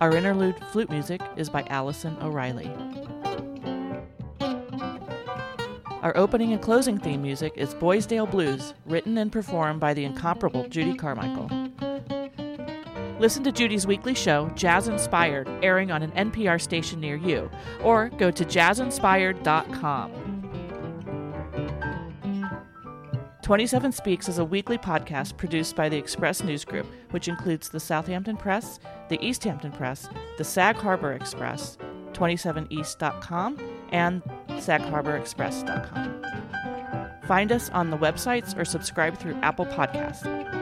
Our 0.00 0.14
interlude 0.14 0.54
flute 0.66 0.90
music 0.90 1.20
is 1.36 1.50
by 1.50 1.64
Allison 1.70 2.16
O'Reilly. 2.22 2.70
Our 6.02 6.16
opening 6.16 6.52
and 6.52 6.62
closing 6.62 6.98
theme 6.98 7.20
music 7.20 7.54
is 7.56 7.74
Boysdale 7.74 8.26
Blues, 8.26 8.74
written 8.86 9.18
and 9.18 9.32
performed 9.32 9.80
by 9.80 9.94
the 9.94 10.04
incomparable 10.04 10.68
Judy 10.68 10.94
Carmichael. 10.94 11.50
Listen 13.18 13.42
to 13.42 13.50
Judy's 13.50 13.88
weekly 13.88 14.14
show, 14.14 14.48
Jazz 14.50 14.86
Inspired, 14.86 15.48
airing 15.64 15.90
on 15.90 16.04
an 16.04 16.12
NPR 16.12 16.60
station 16.60 17.00
near 17.00 17.16
you, 17.16 17.50
or 17.82 18.10
go 18.10 18.30
to 18.30 18.44
jazzinspired.com. 18.44 20.12
27 23.48 23.92
Speaks 23.92 24.28
is 24.28 24.38
a 24.38 24.44
weekly 24.44 24.76
podcast 24.76 25.38
produced 25.38 25.74
by 25.74 25.88
the 25.88 25.96
Express 25.96 26.42
News 26.42 26.66
Group, 26.66 26.84
which 27.12 27.28
includes 27.28 27.70
the 27.70 27.80
Southampton 27.80 28.36
Press, 28.36 28.78
the 29.08 29.18
East 29.26 29.42
Hampton 29.42 29.72
Press, 29.72 30.06
the 30.36 30.44
Sag 30.44 30.76
Harbor 30.76 31.14
Express, 31.14 31.78
27east.com, 32.12 33.56
and 33.90 34.22
sagharborexpress.com. 34.48 36.22
Find 37.26 37.50
us 37.50 37.70
on 37.70 37.88
the 37.88 37.96
websites 37.96 38.54
or 38.54 38.66
subscribe 38.66 39.16
through 39.16 39.36
Apple 39.36 39.64
Podcasts. 39.64 40.57